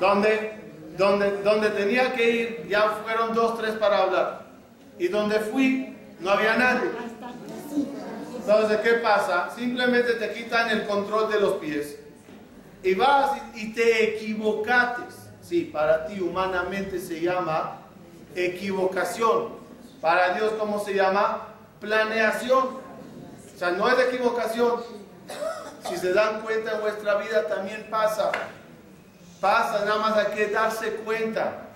Donde, 0.00 0.60
donde, 0.98 1.42
donde 1.42 1.70
tenía 1.70 2.12
que 2.14 2.30
ir 2.30 2.66
ya 2.68 2.90
fueron 3.04 3.34
dos, 3.34 3.58
tres 3.58 3.72
para 3.76 4.02
hablar. 4.02 4.46
Y 4.98 5.08
donde 5.08 5.40
fui 5.40 5.96
no 6.20 6.30
había 6.30 6.56
nadie. 6.56 6.90
Entonces, 8.46 8.80
¿qué 8.80 8.94
pasa? 8.94 9.48
Simplemente 9.56 10.12
te 10.14 10.34
quitan 10.34 10.68
el 10.68 10.86
control 10.86 11.32
de 11.32 11.40
los 11.40 11.54
pies 11.54 11.96
y 12.82 12.94
vas 12.94 13.40
y 13.54 13.72
te 13.72 14.16
equivocates. 14.16 15.14
Sí, 15.40 15.70
para 15.72 16.06
ti 16.06 16.20
humanamente 16.20 17.00
se 17.00 17.22
llama 17.22 17.78
equivocación. 18.34 19.48
Para 20.02 20.34
Dios, 20.34 20.52
¿cómo 20.58 20.84
se 20.84 20.92
llama? 20.92 21.54
Planeación. 21.80 22.64
O 23.54 23.58
sea, 23.58 23.70
no 23.70 23.88
es 23.88 23.98
equivocación. 24.08 24.82
Si 25.88 25.96
se 25.96 26.12
dan 26.12 26.42
cuenta 26.42 26.72
en 26.72 26.82
vuestra 26.82 27.14
vida 27.16 27.46
también 27.46 27.86
pasa. 27.90 28.30
Pasa, 29.40 29.86
nada 29.86 30.00
más 30.00 30.16
hay 30.18 30.34
que 30.34 30.48
darse 30.48 30.96
cuenta. 30.96 31.68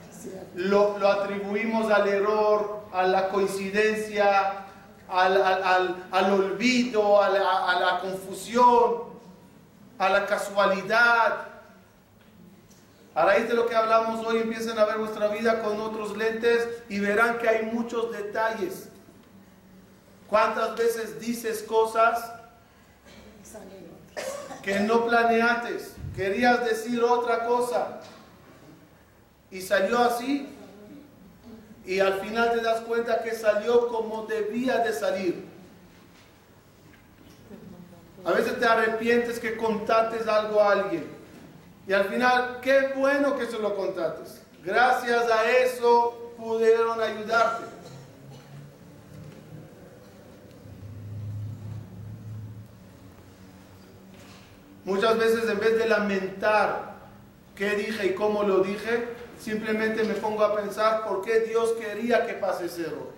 Lo, 0.55 0.99
lo 0.99 1.09
atribuimos 1.09 1.91
al 1.91 2.09
error, 2.09 2.83
a 2.93 3.05
la 3.05 3.29
coincidencia, 3.31 4.67
al, 5.09 5.43
al- 5.43 6.07
al- 6.11 6.33
olvido, 6.33 7.23
a 7.23 7.29
la, 7.31 7.71
a 7.71 7.81
la 7.81 8.01
confusión, 8.01 9.05
a 9.99 10.09
la 10.09 10.27
casualidad. 10.27 11.47
A 13.15 13.25
raíz 13.25 13.49
de 13.49 13.55
lo 13.55 13.67
que 13.67 13.75
hablamos 13.75 14.25
hoy, 14.27 14.39
empiecen 14.39 14.79
a 14.79 14.85
ver 14.85 14.99
vuestra 14.99 15.29
vida 15.29 15.63
con 15.63 15.81
otros 15.81 16.17
lentes 16.17 16.69
y 16.89 17.01
verán 17.01 17.39
que 17.39 17.49
hay 17.49 17.65
muchos 17.67 18.13
detalles. 18.13 18.89
¿Cuántas 20.29 20.77
veces 20.77 21.19
dices 21.19 21.63
cosas 21.63 22.33
que 24.63 24.81
no 24.81 25.07
planeates? 25.07 25.95
Querías 26.15 26.65
decir 26.65 27.03
otra 27.03 27.47
cosa 27.47 28.01
y 29.51 29.63
salió 29.63 29.99
así 29.99 30.55
y 31.89 32.01
al 32.01 32.21
final 32.21 32.53
te 32.53 32.61
das 32.61 32.83
cuenta 32.83 33.23
que 33.23 33.33
salió 33.33 33.89
como 33.89 34.27
debía 34.27 34.81
de 34.81 34.93
salir. 34.93 35.43
A 38.27 38.33
veces 38.33 38.61
te 38.61 38.67
arrepientes 38.67 39.41
que 39.41 39.57
contates 39.57 40.29
algo 40.29 40.61
a 40.61 40.73
alguien 40.73 41.07
y 41.87 41.95
al 41.95 42.05
final 42.05 42.59
qué 42.61 42.93
bueno 42.95 43.39
que 43.39 43.47
se 43.47 43.59
lo 43.59 43.75
contates. 43.75 44.43
Gracias 44.63 45.31
a 45.31 45.51
eso 45.51 46.35
pudieron 46.37 47.01
ayudarte. 47.01 47.65
Muchas 54.85 55.17
veces 55.17 55.49
en 55.49 55.59
vez 55.59 55.79
de 55.79 55.89
lamentar 55.89 56.97
qué 57.57 57.71
dije 57.77 58.09
y 58.09 58.15
cómo 58.15 58.43
lo 58.43 58.59
dije, 58.59 59.09
simplemente 59.39 60.05
me 60.05 60.15
pongo 60.15 60.43
a 60.43 60.55
pensar 60.55 61.05
por 61.07 61.23
qué 61.23 61.41
Dios 61.41 61.73
quería 61.73 62.27
que 62.27 62.35
pase 62.35 62.67
ese 62.67 62.83
error. 62.83 63.13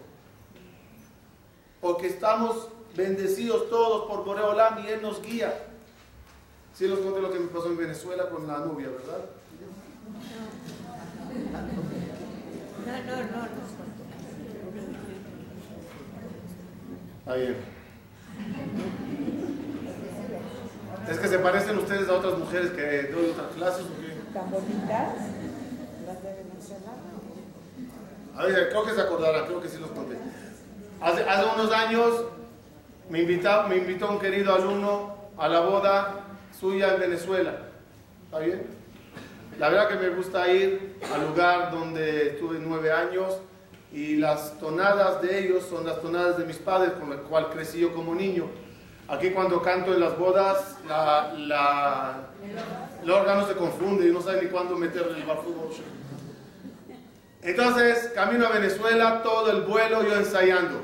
Porque 1.81 2.09
estamos 2.09 2.69
bendecidos 2.97 3.71
todos 3.71 4.09
por 4.09 4.25
Boreolam 4.25 4.85
y 4.85 4.89
Él 4.89 5.03
nos 5.03 5.23
guía. 5.23 5.67
Sí 6.75 6.87
les 6.87 6.99
conté 6.99 7.21
lo 7.21 7.31
que 7.31 7.39
me 7.39 7.49
pasó 7.49 7.67
en 7.67 7.77
Venezuela 7.77 8.29
con 8.29 8.47
la 8.47 8.59
novia, 8.59 8.89
¿verdad? 8.89 9.25
No, 12.87 12.93
no, 12.93 13.17
no. 17.27 17.33
Ahí. 17.33 17.57
Es 21.09 21.19
que 21.19 21.29
se 21.29 21.39
parecen 21.39 21.79
ustedes 21.79 22.09
a 22.09 22.15
otras 22.15 22.39
mujeres 22.39 22.71
que 22.71 23.13
doy 23.13 23.31
otras 23.31 23.53
clases. 23.55 23.85
¿o? 23.85 24.33
Tan 24.33 24.51
bonitas. 24.51 25.40
Creo 28.71 28.85
que 28.85 28.93
se 28.95 29.01
acordarán, 29.01 29.47
creo 29.47 29.61
que 29.61 29.69
sí 29.69 29.79
los 29.79 29.91
conté. 29.91 30.17
Hace, 31.01 31.25
unos 31.57 31.73
años 31.73 32.25
me, 33.09 33.21
invitó 33.21 34.11
un 34.11 34.19
querido 34.19 34.55
alumno 34.55 35.15
a 35.37 35.49
la 35.49 35.61
boda 35.61 36.21
suya 36.59 36.95
en 36.95 37.01
Venezuela. 37.01 37.55
¿Está 38.27 38.39
bien? 38.39 38.67
La 39.59 39.69
verdad 39.69 39.89
que 39.89 39.97
me 39.97 40.09
gusta 40.11 40.49
ir 40.51 40.97
al 41.13 41.27
lugar 41.29 41.71
donde 41.71 42.29
estuve 42.29 42.59
nueve 42.61 42.93
años 42.93 43.39
y 43.93 44.17
las 44.17 44.59
tonadas 44.59 45.21
de 45.21 45.39
ellos 45.41 45.65
son 45.69 45.85
las 45.87 46.01
tonadas 46.01 46.39
de 46.39 46.45
mis 46.45 46.57
padres 46.57 46.93
con 46.93 47.11
las 47.11 47.19
cuales 47.21 47.51
crecí 47.53 47.81
yo 47.81 47.93
como 47.93 48.15
niño. 48.15 48.45
Aquí 49.09 49.31
cuando 49.31 49.61
canto 49.61 49.93
en 49.93 50.01
las 50.01 50.17
bodas, 50.17 50.77
la, 50.87 51.33
la- 51.37 52.29
el 53.03 53.11
órgano 53.11 53.47
se 53.47 53.55
confunde 53.55 54.07
y 54.09 54.13
no 54.13 54.23
sabe 54.23 54.43
ni 54.43 54.49
cuándo 54.49 54.77
meterle 54.77 55.19
el 55.19 55.25
barfumo. 55.25 55.69
Entonces, 57.43 58.11
camino 58.15 58.47
a 58.47 58.51
Venezuela, 58.51 59.23
todo 59.23 59.51
el 59.51 59.63
vuelo 59.63 60.03
yo 60.03 60.15
ensayando. 60.17 60.83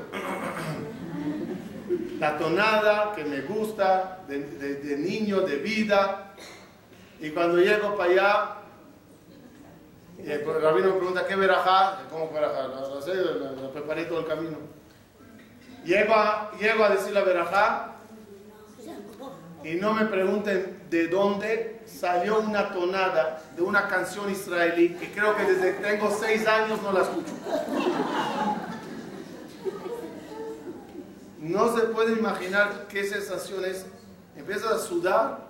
La 2.19 2.37
tonada 2.37 3.13
que 3.15 3.23
me 3.23 3.41
gusta, 3.41 4.23
de, 4.27 4.39
de- 4.39 4.97
niño, 4.97 5.41
de 5.41 5.57
vida. 5.57 6.33
Y 7.19 7.29
cuando 7.29 7.57
llego 7.59 7.95
para 7.95 8.11
allá, 8.11 8.49
y 10.23 10.31
el 10.31 10.43
rabino 10.61 10.87
me 10.87 10.93
pregunta, 10.97 11.27
¿qué 11.27 11.35
verajá? 11.35 11.99
¿Cómo 12.09 12.31
verajá? 12.31 12.67
La, 12.67 13.69
preparé 13.71 14.05
todo 14.05 14.21
el 14.21 14.25
camino. 14.25 14.57
Llego 15.85 16.13
llego 16.59 16.83
a 16.83 16.89
decir 16.89 17.13
la 17.13 17.21
verajá 17.21 17.96
y 19.67 19.75
no 19.75 19.93
me 19.93 20.05
pregunten 20.05 20.77
de 20.89 21.07
dónde 21.09 21.81
salió 21.85 22.39
una 22.39 22.71
tonada 22.71 23.41
de 23.53 23.61
una 23.61 23.89
canción 23.89 24.31
israelí 24.31 24.93
que 24.93 25.11
creo 25.11 25.35
que 25.35 25.43
desde 25.43 25.75
que 25.75 25.83
tengo 25.83 26.09
seis 26.09 26.47
años 26.47 26.81
no 26.81 26.93
la 26.93 27.01
escucho. 27.01 27.33
No 31.39 31.75
se 31.75 31.81
puede 31.87 32.13
imaginar 32.13 32.85
qué 32.87 33.03
sensación 33.03 33.65
es. 33.65 33.85
Empiezas 34.37 34.71
a 34.71 34.79
sudar 34.79 35.47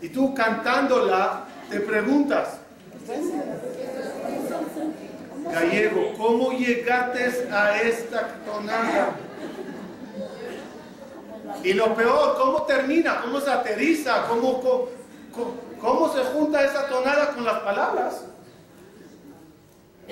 y 0.00 0.08
tú 0.08 0.32
cantándola 0.34 1.48
te 1.68 1.80
preguntas, 1.80 2.60
Gallego, 5.50 6.12
¿cómo 6.16 6.52
llegaste 6.52 7.52
a 7.52 7.82
esta 7.82 8.36
tonada? 8.44 9.16
Y 11.64 11.72
lo 11.72 11.94
peor, 11.94 12.36
¿cómo 12.36 12.62
termina? 12.62 13.20
¿Cómo 13.22 13.40
se 13.40 13.50
aterriza? 13.50 14.26
¿Cómo, 14.28 14.60
cómo, 14.60 14.88
cómo 15.80 16.12
se 16.12 16.24
junta 16.24 16.64
esa 16.64 16.88
tonada 16.88 17.34
con 17.34 17.44
las 17.44 17.60
palabras? 17.60 18.24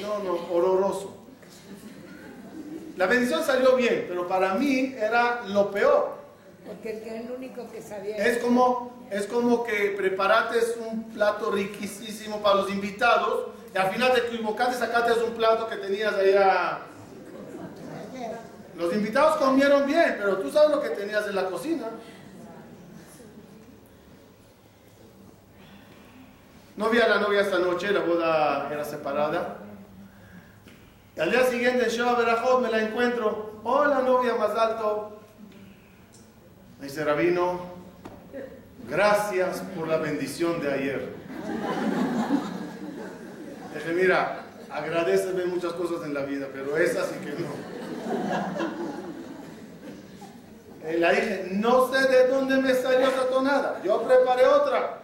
No, 0.01 0.19
no, 0.19 0.39
horroroso. 0.51 1.15
La 2.97 3.07
bendición 3.07 3.45
salió 3.45 3.77
bien, 3.77 4.07
pero 4.09 4.27
para 4.27 4.55
mí 4.55 4.95
era 4.99 5.43
lo 5.47 5.71
peor. 5.71 6.17
Porque 6.67 6.93
el, 6.93 7.03
que 7.03 7.21
el 7.21 7.31
único 7.31 7.71
que 7.71 7.81
sabía. 7.81 8.17
Es 8.17 8.39
como, 8.39 8.91
es 9.11 9.27
como 9.27 9.63
que 9.65 9.95
preparaste 9.97 10.59
un 10.81 11.05
plato 11.11 11.51
riquísimo 11.51 12.43
para 12.43 12.57
los 12.57 12.71
invitados 12.71 13.51
y 13.75 13.79
al 13.79 13.91
final 13.91 14.13
te 14.15 14.21
equivocaste, 14.21 14.79
sacaste 14.79 15.23
un 15.23 15.35
plato 15.35 15.69
que 15.69 15.77
tenías 15.77 16.15
allá. 16.15 16.81
Los 18.77 18.93
invitados 18.93 19.37
comieron 19.37 19.87
bien, 19.87 20.17
pero 20.19 20.39
tú 20.39 20.51
sabes 20.51 20.71
lo 20.71 20.83
que 20.83 20.91
tenías 20.91 21.27
en 21.27 21.35
la 21.35 21.49
cocina. 21.49 21.87
No 26.77 26.91
vi 26.91 27.01
a 27.01 27.09
la 27.09 27.19
novia 27.21 27.41
esta 27.41 27.59
noche, 27.59 27.91
la 27.91 28.01
boda 28.01 28.69
era 28.71 28.85
separada. 28.85 29.57
Y 31.17 31.21
al 31.21 31.31
día 31.31 31.45
siguiente 31.45 31.85
en 31.85 31.89
Sheba 31.91 32.15
Berajot 32.17 32.61
me 32.61 32.71
la 32.71 32.83
encuentro. 32.83 33.61
Hola 33.65 34.03
novia 34.03 34.35
más 34.35 34.51
alto. 34.51 35.21
Me 36.79 36.89
dice 36.89 37.03
Rabino, 37.03 37.61
gracias 38.91 39.63
por 39.75 39.89
la 39.89 39.97
bendición 39.97 40.61
de 40.61 40.71
ayer. 40.71 41.15
Dije, 43.73 43.93
mira, 43.95 44.45
agradeceme 44.71 45.47
muchas 45.47 45.73
cosas 45.73 46.05
en 46.05 46.13
la 46.13 46.27
vida, 46.27 46.49
pero 46.53 46.77
esa 46.77 47.05
sí 47.05 47.15
que 47.25 47.31
no. 47.43 47.76
Eh, 50.85 50.99
Le 50.99 51.11
dije, 51.15 51.49
no 51.53 51.93
sé 51.93 52.07
de 52.09 52.29
dónde 52.29 52.57
me 52.59 52.75
salió 52.75 53.09
esa 53.09 53.27
tonada. 53.29 53.81
Yo 53.85 54.03
preparé 54.03 54.47
otra. 54.47 54.99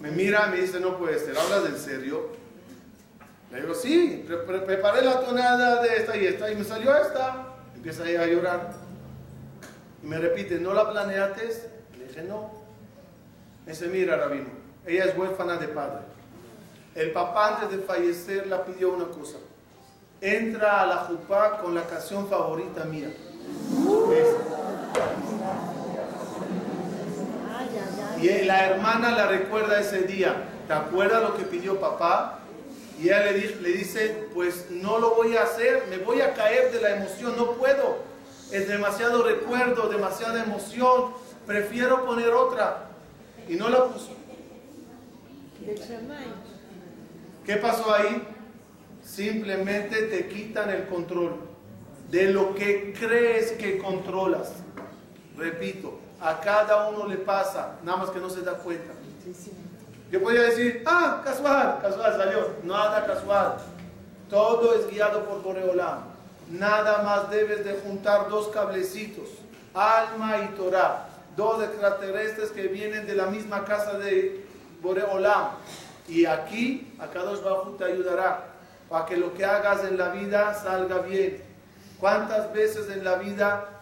Me 0.00 0.10
mira 0.10 0.46
y 0.48 0.50
me 0.50 0.60
dice, 0.60 0.80
no 0.80 0.98
puede 0.98 1.18
ser, 1.18 1.36
¿hablas 1.38 1.64
en 1.66 1.78
serio? 1.78 2.28
Le 3.52 3.60
digo, 3.60 3.74
sí, 3.74 4.24
pre- 4.26 4.58
preparé 4.60 5.02
la 5.02 5.20
tonada 5.20 5.82
de 5.82 5.96
esta 5.96 6.16
y 6.16 6.26
esta 6.26 6.50
y 6.50 6.56
me 6.56 6.64
salió 6.64 6.94
esta. 6.96 7.46
Empieza 7.76 8.08
ella 8.08 8.22
a 8.22 8.26
llorar. 8.26 8.72
Y 10.02 10.06
me 10.06 10.18
repite, 10.18 10.58
¿no 10.58 10.74
la 10.74 10.90
planeaste? 10.90 11.70
Le 11.98 12.06
dije, 12.08 12.22
no. 12.24 12.50
Me 13.64 13.72
dice, 13.72 13.86
mira, 13.86 14.16
Rabino, 14.16 14.48
ella 14.86 15.04
es 15.04 15.16
huérfana 15.16 15.56
de 15.56 15.68
padre. 15.68 16.00
El 16.94 17.12
papá 17.12 17.56
antes 17.60 17.70
de 17.78 17.84
fallecer 17.84 18.48
la 18.48 18.64
pidió 18.64 18.92
una 18.92 19.06
cosa. 19.06 19.38
Entra 20.22 20.82
a 20.82 20.86
la 20.86 20.96
jupá 20.98 21.58
con 21.60 21.74
la 21.74 21.82
canción 21.82 22.28
favorita 22.28 22.84
mía. 22.84 23.12
Y 28.20 28.44
la 28.44 28.66
hermana 28.66 29.10
la 29.10 29.26
recuerda 29.26 29.80
ese 29.80 30.02
día. 30.02 30.44
¿Te 30.68 30.72
acuerdas 30.74 31.22
lo 31.22 31.36
que 31.36 31.42
pidió 31.42 31.80
papá? 31.80 32.38
Y 33.00 33.06
ella 33.08 33.24
le, 33.24 33.32
di- 33.34 33.54
le 33.62 33.70
dice, 33.70 34.28
pues 34.32 34.66
no 34.70 34.98
lo 34.98 35.16
voy 35.16 35.36
a 35.36 35.42
hacer, 35.42 35.86
me 35.90 35.98
voy 35.98 36.20
a 36.20 36.34
caer 36.34 36.70
de 36.70 36.80
la 36.80 36.96
emoción, 36.98 37.34
no 37.36 37.52
puedo. 37.54 37.98
Es 38.52 38.68
demasiado 38.68 39.24
recuerdo, 39.24 39.88
demasiada 39.88 40.44
emoción. 40.44 41.10
Prefiero 41.48 42.04
poner 42.06 42.28
otra. 42.30 42.84
Y 43.48 43.56
no 43.56 43.68
la 43.68 43.86
puso. 43.86 44.10
¿Qué 47.44 47.56
pasó 47.56 47.92
ahí? 47.92 48.22
Simplemente 49.04 50.02
te 50.02 50.28
quitan 50.28 50.70
el 50.70 50.86
control 50.86 51.34
de 52.10 52.30
lo 52.30 52.54
que 52.54 52.94
crees 52.98 53.52
que 53.52 53.78
controlas. 53.78 54.52
Repito, 55.36 55.98
a 56.20 56.40
cada 56.40 56.88
uno 56.88 57.06
le 57.06 57.16
pasa, 57.16 57.78
nada 57.82 57.98
más 57.98 58.10
que 58.10 58.20
no 58.20 58.30
se 58.30 58.42
da 58.42 58.54
cuenta. 58.54 58.92
Yo 60.10 60.22
podría 60.22 60.42
decir, 60.42 60.82
ah, 60.86 61.22
casual, 61.24 61.78
casual 61.80 62.16
salió. 62.16 62.50
Nada 62.64 63.06
casual. 63.06 63.56
Todo 64.28 64.74
es 64.74 64.90
guiado 64.90 65.24
por 65.24 65.42
Boreolam. 65.42 66.00
Nada 66.50 67.02
más 67.02 67.30
debes 67.30 67.64
de 67.64 67.74
juntar 67.80 68.28
dos 68.28 68.48
cablecitos, 68.48 69.28
alma 69.72 70.38
y 70.44 70.48
Torah. 70.56 71.08
Dos 71.34 71.62
extraterrestres 71.64 72.50
que 72.50 72.68
vienen 72.68 73.06
de 73.06 73.14
la 73.14 73.26
misma 73.26 73.64
casa 73.64 73.98
de 73.98 74.44
Boreolam. 74.82 75.52
Y 76.06 76.26
aquí, 76.26 76.92
a 76.98 77.06
Kadosh 77.06 77.42
Baruj 77.42 77.78
te 77.78 77.84
ayudará 77.84 78.51
para 78.92 79.06
que 79.06 79.16
lo 79.16 79.32
que 79.32 79.42
hagas 79.42 79.84
en 79.84 79.96
la 79.96 80.10
vida 80.10 80.52
salga 80.52 80.98
bien. 80.98 81.42
¿Cuántas 81.98 82.52
veces 82.52 82.90
en 82.90 83.02
la 83.02 83.14
vida 83.14 83.80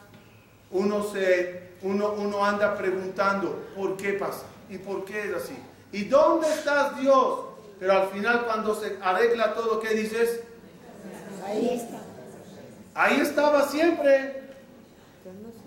uno, 0.70 1.02
se, 1.02 1.70
uno, 1.82 2.12
uno 2.12 2.44
anda 2.44 2.78
preguntando 2.78 3.66
por 3.74 3.96
qué 3.96 4.12
pasa 4.12 4.44
y 4.68 4.78
por 4.78 5.04
qué 5.04 5.24
es 5.24 5.34
así? 5.34 5.58
¿Y 5.90 6.04
dónde 6.04 6.48
estás 6.48 6.96
Dios? 7.00 7.40
Pero 7.80 7.92
al 7.92 8.08
final 8.10 8.44
cuando 8.44 8.72
se 8.80 8.98
arregla 9.02 9.52
todo, 9.52 9.80
¿qué 9.80 9.94
dices? 9.94 10.42
Ahí 11.44 11.70
está. 11.74 12.00
Ahí 12.94 13.20
estaba 13.20 13.66
siempre. 13.66 14.44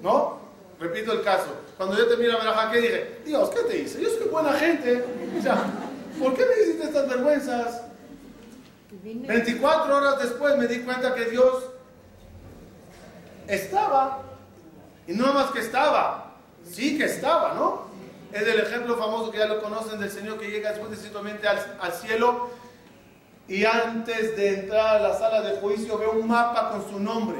¿No? 0.02 0.38
Repito 0.80 1.12
el 1.12 1.22
caso. 1.22 1.48
Cuando 1.76 1.98
yo 1.98 2.08
terminé 2.08 2.30
la 2.30 2.38
veraja, 2.38 2.72
¿qué 2.72 2.80
dije? 2.80 3.18
Dios, 3.26 3.50
¿qué 3.50 3.60
te 3.64 3.78
hice? 3.80 4.02
Yo 4.02 4.10
soy 4.10 4.30
buena 4.30 4.54
gente. 4.54 5.04
O 5.38 5.42
sea, 5.42 5.66
¿por 6.18 6.34
qué 6.34 6.46
me 6.46 6.62
hiciste 6.62 6.86
estas 6.86 7.10
vergüenzas? 7.10 7.93
24 9.02 9.96
horas 9.96 10.20
después 10.20 10.58
me 10.58 10.68
di 10.68 10.80
cuenta 10.80 11.16
que 11.16 11.26
Dios 11.26 11.64
estaba. 13.48 14.22
Y 15.08 15.14
no 15.14 15.34
más 15.34 15.52
que 15.52 15.60
estaba, 15.60 16.36
sí 16.64 16.98
que 16.98 17.06
estaba, 17.06 17.54
¿no? 17.56 17.94
Es 18.32 18.42
el 18.42 18.60
ejemplo 18.60 18.98
famoso 18.98 19.32
que 19.32 19.38
ya 19.38 19.46
lo 19.46 19.62
conocen 19.62 20.00
del 20.00 20.10
Señor 20.10 20.40
que 20.40 20.50
llega 20.50 20.72
después 20.72 20.92
de 20.92 21.48
al, 21.48 21.78
al 21.80 21.94
cielo 21.94 22.50
y 23.48 23.66
antes 23.66 24.36
de 24.38 24.62
entrar 24.62 24.98
a 24.98 25.00
la 25.00 25.18
sala 25.18 25.42
de 25.42 25.58
juicio 25.60 25.98
ve 25.98 26.08
un 26.08 26.28
mapa 26.28 26.70
con 26.70 26.90
su 26.90 27.00
nombre. 27.00 27.38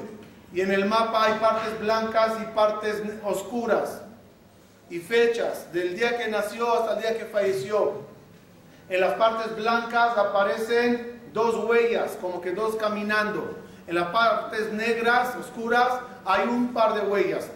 Y 0.54 0.62
en 0.62 0.72
el 0.72 0.86
mapa 0.86 1.26
hay 1.26 1.40
partes 1.40 1.80
blancas 1.80 2.34
y 2.42 2.46
partes 2.54 3.02
oscuras. 3.24 4.02
Y 4.90 5.00
fechas 5.00 5.72
del 5.72 5.96
día 5.96 6.18
que 6.18 6.28
nació 6.28 6.72
hasta 6.74 6.94
el 6.96 7.02
día 7.02 7.18
que 7.18 7.26
falleció. 7.26 8.02
En 8.90 9.00
las 9.00 9.14
partes 9.14 9.56
blancas 9.56 10.18
aparecen 10.18 11.13
dos 11.34 11.66
huellas, 11.66 12.18
como 12.22 12.40
que 12.40 12.52
dos 12.52 12.76
caminando. 12.76 13.58
En 13.88 13.96
las 13.96 14.08
partes 14.10 14.72
negras, 14.72 15.36
oscuras, 15.36 15.90
hay 16.26 16.48
un 16.48 16.74
par 16.74 16.94
de 16.94 17.02
huellas. 17.02 17.50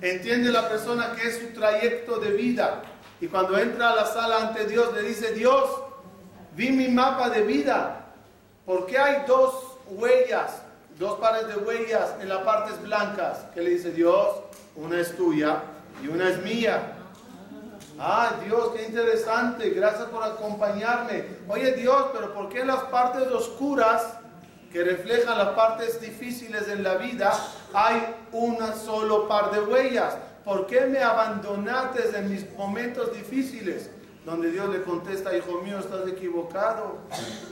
Entiende 0.00 0.50
la 0.50 0.68
persona 0.68 1.12
que 1.14 1.28
es 1.28 1.38
su 1.38 1.48
trayecto 1.48 2.18
de 2.18 2.30
vida. 2.30 2.82
Y 3.20 3.26
cuando 3.26 3.58
entra 3.58 3.90
a 3.90 3.96
la 3.96 4.06
sala 4.06 4.48
ante 4.48 4.66
Dios, 4.66 4.94
le 4.94 5.02
dice, 5.02 5.34
Dios, 5.34 5.68
vi 6.56 6.70
mi 6.70 6.88
mapa 6.88 7.28
de 7.28 7.42
vida. 7.42 8.06
¿Por 8.64 8.86
qué 8.86 8.98
hay 8.98 9.24
dos 9.26 9.76
huellas, 9.88 10.62
dos 10.98 11.18
pares 11.18 11.48
de 11.48 11.56
huellas 11.56 12.14
en 12.22 12.30
las 12.30 12.38
partes 12.38 12.80
blancas? 12.80 13.40
Que 13.52 13.60
le 13.60 13.70
dice 13.70 13.90
Dios, 13.90 14.26
una 14.76 15.00
es 15.00 15.14
tuya 15.16 15.62
y 16.02 16.08
una 16.08 16.30
es 16.30 16.42
mía. 16.42 16.99
Ah, 18.02 18.36
Dios, 18.42 18.70
qué 18.74 18.84
interesante, 18.86 19.68
gracias 19.70 20.08
por 20.08 20.24
acompañarme. 20.24 21.22
Oye 21.46 21.72
Dios, 21.72 22.06
pero 22.14 22.32
¿por 22.32 22.48
qué 22.48 22.64
las 22.64 22.84
partes 22.84 23.30
oscuras 23.30 24.14
que 24.72 24.82
reflejan 24.82 25.36
las 25.36 25.50
partes 25.50 26.00
difíciles 26.00 26.66
en 26.68 26.82
la 26.82 26.94
vida 26.94 27.30
hay 27.74 28.16
una 28.32 28.72
solo 28.72 29.28
par 29.28 29.50
de 29.50 29.60
huellas? 29.60 30.16
¿Por 30.46 30.66
qué 30.66 30.86
me 30.86 31.02
abandonaste 31.02 32.16
en 32.16 32.30
mis 32.30 32.50
momentos 32.56 33.12
difíciles? 33.12 33.90
Donde 34.24 34.50
Dios 34.50 34.70
le 34.70 34.82
contesta, 34.82 35.36
hijo 35.36 35.60
mío, 35.60 35.78
estás 35.78 36.08
equivocado. 36.08 37.00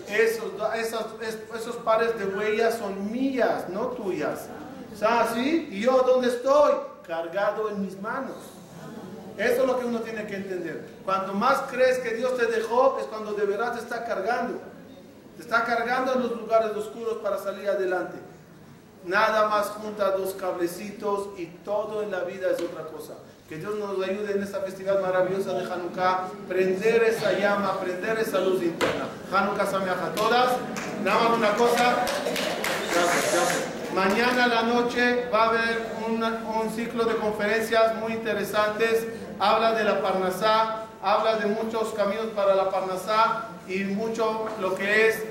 Esos, 0.08 0.50
esos, 0.76 1.04
esos 1.54 1.76
pares 1.76 2.18
de 2.18 2.24
huellas 2.24 2.78
son 2.78 3.12
mías, 3.12 3.68
no 3.68 3.88
tuyas. 3.88 4.48
¿Sabes? 4.98 5.32
¿Sí? 5.34 5.68
¿Y 5.72 5.80
yo 5.82 6.02
dónde 6.04 6.28
estoy? 6.28 6.72
Cargado 7.06 7.68
en 7.68 7.82
mis 7.82 8.00
manos. 8.00 8.36
Eso 9.38 9.62
es 9.62 9.66
lo 9.68 9.78
que 9.78 9.86
uno 9.86 10.00
tiene 10.00 10.26
que 10.26 10.34
entender. 10.34 10.84
Cuanto 11.04 11.32
más 11.32 11.62
crees 11.70 11.98
que 11.98 12.14
Dios 12.14 12.36
te 12.36 12.46
dejó, 12.46 12.98
es 13.00 13.06
cuando 13.06 13.32
de 13.34 13.46
verdad 13.46 13.72
te 13.72 13.78
está 13.78 14.04
cargando. 14.04 14.58
Te 15.36 15.42
está 15.42 15.62
cargando 15.64 16.14
en 16.14 16.22
los 16.22 16.36
lugares 16.36 16.76
oscuros 16.76 17.18
para 17.22 17.38
salir 17.38 17.68
adelante. 17.68 18.18
Nada 19.04 19.48
más 19.48 19.68
junta 19.68 20.10
dos 20.10 20.34
cablecitos 20.34 21.28
y 21.38 21.46
todo 21.64 22.02
en 22.02 22.10
la 22.10 22.24
vida 22.24 22.50
es 22.50 22.60
otra 22.60 22.82
cosa. 22.84 23.14
Que 23.48 23.56
Dios 23.56 23.76
nos 23.76 24.02
ayude 24.06 24.32
en 24.32 24.42
esta 24.42 24.58
festival 24.58 25.00
maravillosa 25.00 25.52
de 25.52 25.72
Hanukkah, 25.72 26.24
prender 26.48 27.04
esa 27.04 27.32
llama, 27.32 27.78
prender 27.80 28.18
esa 28.18 28.40
luz 28.40 28.60
interna. 28.62 29.06
Hanukkah 29.32 29.66
Sameach 29.66 29.98
a 29.98 30.14
todas. 30.16 30.50
Nada 31.04 31.28
más 31.28 31.38
una 31.38 31.52
cosa. 31.52 32.04
Mañana 33.94 34.44
a 34.44 34.48
la 34.48 34.62
noche 34.64 35.28
va 35.32 35.44
a 35.44 35.48
haber 35.48 35.86
un 36.04 36.70
ciclo 36.74 37.04
de 37.04 37.16
conferencias 37.16 37.94
muy 37.96 38.12
interesantes. 38.12 39.06
Habla 39.40 39.72
de 39.74 39.84
la 39.84 40.02
Parnasá, 40.02 40.86
habla 41.00 41.36
de 41.36 41.46
muchos 41.46 41.94
caminos 41.94 42.26
para 42.34 42.56
la 42.56 42.70
Parnasá 42.70 43.50
y 43.68 43.84
mucho 43.84 44.48
lo 44.60 44.74
que 44.74 45.08
es 45.08 45.22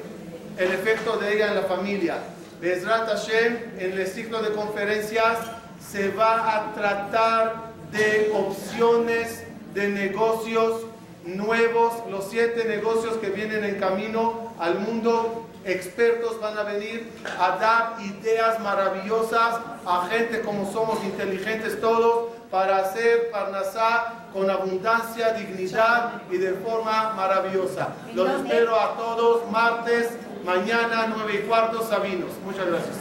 el 0.57 0.71
efecto 0.71 1.17
de 1.17 1.35
ella 1.35 1.47
en 1.49 1.55
la 1.55 1.63
familia. 1.63 2.19
Bezrat 2.61 3.09
Hashem, 3.09 3.57
en 3.77 3.99
el 3.99 4.07
ciclo 4.07 4.41
de 4.41 4.53
conferencias 4.53 5.39
se 5.91 6.09
va 6.11 6.55
a 6.55 6.73
tratar 6.73 7.73
de 7.91 8.31
opciones 8.33 9.43
de 9.73 9.89
negocios 9.89 10.83
nuevos, 11.25 11.93
los 12.09 12.29
siete 12.29 12.63
negocios 12.63 13.17
que 13.17 13.29
vienen 13.29 13.65
en 13.65 13.75
camino 13.75 14.53
al 14.57 14.79
mundo. 14.79 15.46
Expertos 15.67 16.39
van 16.39 16.57
a 16.57 16.63
venir 16.63 17.11
a 17.37 17.57
dar 17.57 17.97
ideas 17.99 18.57
maravillosas 18.61 19.55
a 19.85 20.07
gente 20.09 20.41
como 20.41 20.71
somos 20.71 21.03
inteligentes 21.03 21.81
todos 21.81 22.29
para 22.49 22.77
hacer 22.77 23.29
Parnasá 23.31 24.13
con 24.31 24.49
abundancia, 24.49 25.33
dignidad 25.33 26.21
y 26.31 26.37
de 26.37 26.53
forma 26.53 27.11
maravillosa. 27.17 27.89
Los 28.13 28.29
espero 28.29 28.79
a 28.79 28.95
todos 28.95 29.51
martes, 29.51 30.11
mañana, 30.45 31.13
nueve 31.13 31.41
y 31.43 31.47
cuarto, 31.47 31.85
Sabinos. 31.85 32.31
Muchas 32.45 32.67
gracias. 32.67 32.95